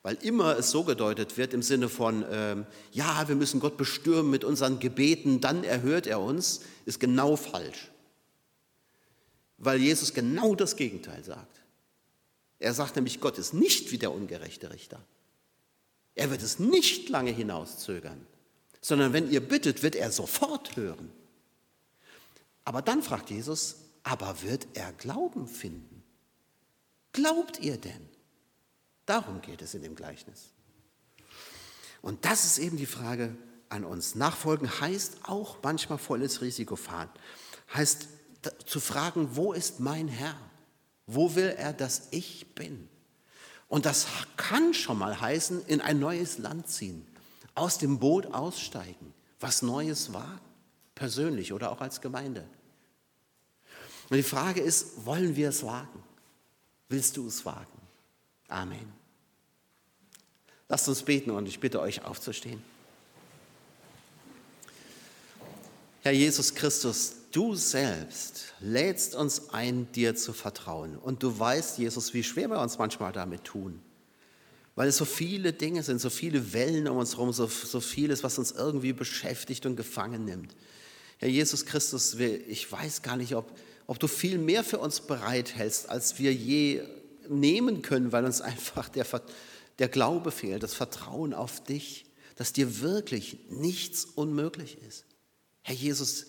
weil 0.05 0.19
immer 0.21 0.55
es 0.55 0.69
so 0.69 0.83
gedeutet 0.83 1.35
wird 1.35 1.51
im 1.55 1.63
Sinne 1.63 1.89
von, 1.89 2.23
ähm, 2.29 2.67
ja, 2.91 3.27
wir 3.27 3.33
müssen 3.33 3.59
Gott 3.59 3.75
bestürmen 3.75 4.29
mit 4.29 4.43
unseren 4.43 4.77
Gebeten, 4.77 5.41
dann 5.41 5.63
erhört 5.63 6.05
er 6.05 6.19
uns, 6.19 6.61
ist 6.85 6.99
genau 6.99 7.35
falsch. 7.35 7.89
Weil 9.57 9.79
Jesus 9.79 10.13
genau 10.13 10.53
das 10.53 10.75
Gegenteil 10.75 11.23
sagt. 11.23 11.59
Er 12.59 12.75
sagt 12.75 12.95
nämlich, 12.97 13.19
Gott 13.19 13.39
ist 13.39 13.55
nicht 13.55 13.91
wie 13.91 13.97
der 13.97 14.11
ungerechte 14.11 14.71
Richter. 14.71 15.01
Er 16.13 16.29
wird 16.29 16.43
es 16.43 16.59
nicht 16.59 17.09
lange 17.09 17.31
hinauszögern, 17.31 18.27
sondern 18.85 19.13
wenn 19.13 19.31
ihr 19.31 19.39
bittet, 19.39 19.81
wird 19.81 19.95
er 19.95 20.11
sofort 20.11 20.75
hören. 20.75 21.11
Aber 22.65 22.83
dann 22.83 23.01
fragt 23.01 23.31
Jesus, 23.31 23.77
aber 24.03 24.43
wird 24.43 24.67
er 24.75 24.93
Glauben 24.93 25.47
finden? 25.47 26.03
Glaubt 27.11 27.59
ihr 27.61 27.77
denn? 27.77 28.09
Darum 29.07 29.41
geht 29.41 29.63
es 29.63 29.73
in 29.73 29.81
dem 29.81 29.95
Gleichnis. 29.95 30.51
Und 32.03 32.25
das 32.25 32.45
ist 32.45 32.59
eben 32.59 32.77
die 32.77 32.85
Frage 32.85 33.35
an 33.69 33.85
uns. 33.85 34.13
Nachfolgen 34.13 34.79
heißt 34.79 35.17
auch 35.23 35.57
manchmal 35.63 35.97
volles 35.97 36.41
Risiko 36.41 36.75
fahren. 36.75 37.09
Heißt 37.73 38.07
zu 38.67 38.79
fragen, 38.79 39.35
wo 39.35 39.53
ist 39.53 39.79
mein 39.79 40.07
Herr? 40.07 40.39
Wo 41.07 41.33
will 41.33 41.55
er, 41.57 41.73
dass 41.73 42.09
ich 42.11 42.53
bin? 42.53 42.87
Und 43.67 43.87
das 43.87 44.05
kann 44.37 44.75
schon 44.75 44.99
mal 44.99 45.19
heißen, 45.19 45.65
in 45.65 45.81
ein 45.81 45.97
neues 45.97 46.37
Land 46.37 46.69
ziehen, 46.69 47.07
aus 47.55 47.77
dem 47.77 47.99
Boot 47.99 48.27
aussteigen, 48.27 49.13
was 49.39 49.61
Neues 49.61 50.13
wagen, 50.13 50.39
persönlich 50.93 51.53
oder 51.53 51.71
auch 51.71 51.81
als 51.81 52.01
Gemeinde. 52.01 52.45
Und 54.09 54.17
die 54.17 54.23
Frage 54.23 54.61
ist, 54.61 55.05
wollen 55.05 55.35
wir 55.35 55.49
es 55.49 55.63
wagen? 55.63 56.03
Willst 56.89 57.17
du 57.17 57.27
es 57.27 57.45
wagen? 57.45 57.81
Amen. 58.47 58.93
Lasst 60.69 60.87
uns 60.87 61.03
beten 61.03 61.31
und 61.31 61.47
ich 61.47 61.59
bitte 61.59 61.79
euch 61.79 62.03
aufzustehen. 62.03 62.61
Herr 66.01 66.11
Jesus 66.11 66.53
Christus, 66.53 67.15
du 67.31 67.55
selbst 67.55 68.53
lädst 68.59 69.15
uns 69.15 69.49
ein, 69.49 69.91
dir 69.91 70.15
zu 70.15 70.33
vertrauen. 70.33 70.97
Und 70.97 71.23
du 71.23 71.37
weißt, 71.37 71.79
Jesus, 71.79 72.13
wie 72.13 72.23
schwer 72.23 72.49
wir 72.49 72.59
uns 72.59 72.77
manchmal 72.77 73.11
damit 73.11 73.43
tun. 73.43 73.81
Weil 74.75 74.89
es 74.89 74.97
so 74.97 75.05
viele 75.05 75.53
Dinge 75.53 75.83
sind, 75.83 75.99
so 75.99 76.09
viele 76.09 76.53
Wellen 76.53 76.87
um 76.87 76.97
uns 76.97 77.13
herum, 77.13 77.31
so, 77.31 77.47
so 77.47 77.79
vieles, 77.79 78.23
was 78.23 78.37
uns 78.37 78.51
irgendwie 78.51 78.93
beschäftigt 78.93 79.65
und 79.65 79.77
gefangen 79.77 80.25
nimmt. 80.25 80.55
Herr 81.17 81.29
Jesus 81.29 81.65
Christus, 81.65 82.15
ich 82.15 82.69
weiß 82.69 83.01
gar 83.01 83.15
nicht, 83.15 83.35
ob, 83.35 83.57
ob 83.87 83.99
du 83.99 84.07
viel 84.07 84.37
mehr 84.37 84.65
für 84.65 84.79
uns 84.79 84.99
bereithältst, 84.99 85.89
als 85.89 86.19
wir 86.19 86.33
je 86.33 86.81
nehmen 87.29 87.81
können, 87.81 88.11
weil 88.11 88.25
uns 88.25 88.41
einfach 88.41 88.89
der, 88.89 89.05
der 89.79 89.87
Glaube 89.87 90.31
fehlt, 90.31 90.61
das 90.61 90.73
Vertrauen 90.73 91.33
auf 91.33 91.63
dich, 91.63 92.05
dass 92.35 92.51
dir 92.51 92.81
wirklich 92.81 93.37
nichts 93.49 94.03
unmöglich 94.03 94.77
ist. 94.87 95.05
Herr 95.61 95.75
Jesus, 95.75 96.27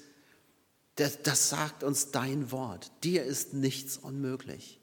das, 0.95 1.21
das 1.23 1.49
sagt 1.51 1.83
uns 1.83 2.13
dein 2.13 2.53
Wort. 2.53 2.91
Dir 3.03 3.25
ist 3.25 3.55
nichts 3.55 3.99
unmöglich. 3.99 4.79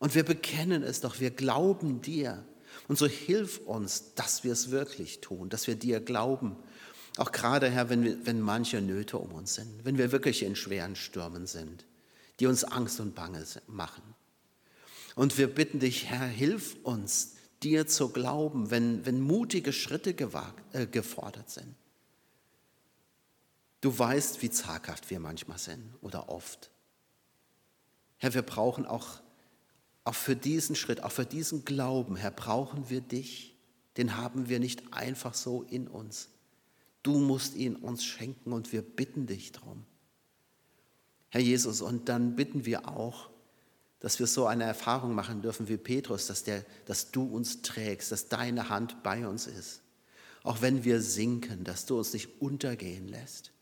Und 0.00 0.16
wir 0.16 0.24
bekennen 0.24 0.82
es 0.82 1.00
doch, 1.00 1.20
wir 1.20 1.30
glauben 1.30 2.00
dir. 2.00 2.44
Und 2.88 2.98
so 2.98 3.06
hilf 3.06 3.58
uns, 3.58 4.14
dass 4.14 4.42
wir 4.42 4.52
es 4.52 4.70
wirklich 4.70 5.20
tun, 5.20 5.48
dass 5.48 5.68
wir 5.68 5.76
dir 5.76 6.00
glauben. 6.00 6.56
Auch 7.16 7.30
gerade, 7.30 7.70
Herr, 7.70 7.90
wenn, 7.90 8.02
wir, 8.02 8.26
wenn 8.26 8.40
manche 8.40 8.80
Nöte 8.80 9.18
um 9.18 9.32
uns 9.32 9.54
sind, 9.54 9.84
wenn 9.84 9.98
wir 9.98 10.10
wirklich 10.10 10.42
in 10.42 10.56
schweren 10.56 10.96
Stürmen 10.96 11.46
sind, 11.46 11.84
die 12.40 12.46
uns 12.46 12.64
Angst 12.64 12.98
und 12.98 13.14
Bange 13.14 13.44
machen. 13.66 14.02
Und 15.14 15.36
wir 15.38 15.52
bitten 15.52 15.80
dich, 15.80 16.06
Herr, 16.06 16.26
hilf 16.26 16.76
uns, 16.82 17.34
dir 17.62 17.86
zu 17.86 18.08
glauben, 18.08 18.70
wenn, 18.70 19.04
wenn 19.04 19.20
mutige 19.20 19.72
Schritte 19.72 20.14
gewagt, 20.14 20.74
äh, 20.74 20.86
gefordert 20.86 21.50
sind. 21.50 21.74
Du 23.82 23.98
weißt, 23.98 24.40
wie 24.40 24.50
zaghaft 24.50 25.10
wir 25.10 25.20
manchmal 25.20 25.58
sind 25.58 25.92
oder 26.00 26.30
oft. 26.30 26.70
Herr, 28.16 28.32
wir 28.32 28.42
brauchen 28.42 28.86
auch, 28.86 29.20
auch 30.04 30.14
für 30.14 30.36
diesen 30.36 30.76
Schritt, 30.76 31.02
auch 31.02 31.12
für 31.12 31.26
diesen 31.26 31.64
Glauben, 31.64 32.16
Herr, 32.16 32.30
brauchen 32.30 32.90
wir 32.90 33.00
dich. 33.00 33.56
Den 33.96 34.16
haben 34.16 34.48
wir 34.48 34.60
nicht 34.60 34.92
einfach 34.92 35.34
so 35.34 35.62
in 35.62 35.88
uns. 35.88 36.28
Du 37.02 37.18
musst 37.18 37.54
ihn 37.54 37.76
uns 37.76 38.04
schenken 38.04 38.52
und 38.52 38.72
wir 38.72 38.82
bitten 38.82 39.26
dich 39.26 39.52
darum. 39.52 39.84
Herr 41.30 41.40
Jesus, 41.40 41.80
und 41.80 42.08
dann 42.08 42.34
bitten 42.36 42.64
wir 42.64 42.88
auch, 42.88 43.30
dass 44.00 44.18
wir 44.18 44.26
so 44.26 44.46
eine 44.46 44.64
Erfahrung 44.64 45.14
machen 45.14 45.42
dürfen 45.42 45.68
wie 45.68 45.76
Petrus, 45.76 46.26
dass, 46.26 46.42
der, 46.42 46.64
dass 46.86 47.10
du 47.10 47.24
uns 47.24 47.62
trägst, 47.62 48.10
dass 48.10 48.28
deine 48.28 48.68
Hand 48.68 49.02
bei 49.02 49.26
uns 49.28 49.46
ist. 49.46 49.82
Auch 50.42 50.62
wenn 50.62 50.84
wir 50.84 51.02
sinken, 51.02 51.64
dass 51.64 51.84
du 51.84 51.98
uns 51.98 52.14
nicht 52.14 52.40
untergehen 52.40 53.08
lässt. 53.08 53.52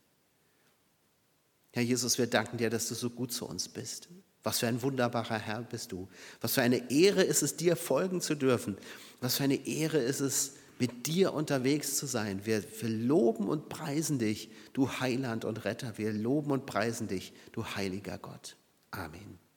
Herr 1.71 1.83
Jesus, 1.83 2.17
wir 2.17 2.27
danken 2.27 2.57
dir, 2.57 2.69
dass 2.69 2.87
du 2.87 2.95
so 2.95 3.09
gut 3.09 3.31
zu 3.33 3.45
uns 3.45 3.67
bist. 3.67 4.07
Was 4.43 4.59
für 4.59 4.67
ein 4.67 4.81
wunderbarer 4.81 5.37
Herr 5.37 5.61
bist 5.63 5.91
du. 5.91 6.07
Was 6.41 6.53
für 6.53 6.61
eine 6.61 6.89
Ehre 6.91 7.23
ist 7.23 7.41
es, 7.41 7.57
dir 7.57 7.75
folgen 7.75 8.21
zu 8.21 8.35
dürfen. 8.35 8.77
Was 9.21 9.37
für 9.37 9.43
eine 9.43 9.67
Ehre 9.67 9.97
ist 9.97 10.21
es, 10.21 10.53
mit 10.79 11.07
dir 11.07 11.33
unterwegs 11.33 11.97
zu 11.97 12.05
sein. 12.05 12.45
Wir, 12.45 12.63
wir 12.81 12.89
loben 12.89 13.49
und 13.49 13.67
preisen 13.67 14.17
dich, 14.17 14.49
du 14.71 14.89
Heiland 14.89 15.43
und 15.43 15.65
Retter. 15.65 15.97
Wir 15.97 16.13
loben 16.13 16.51
und 16.51 16.65
preisen 16.65 17.07
dich, 17.07 17.33
du 17.51 17.65
heiliger 17.65 18.17
Gott. 18.17 18.55
Amen. 18.91 19.48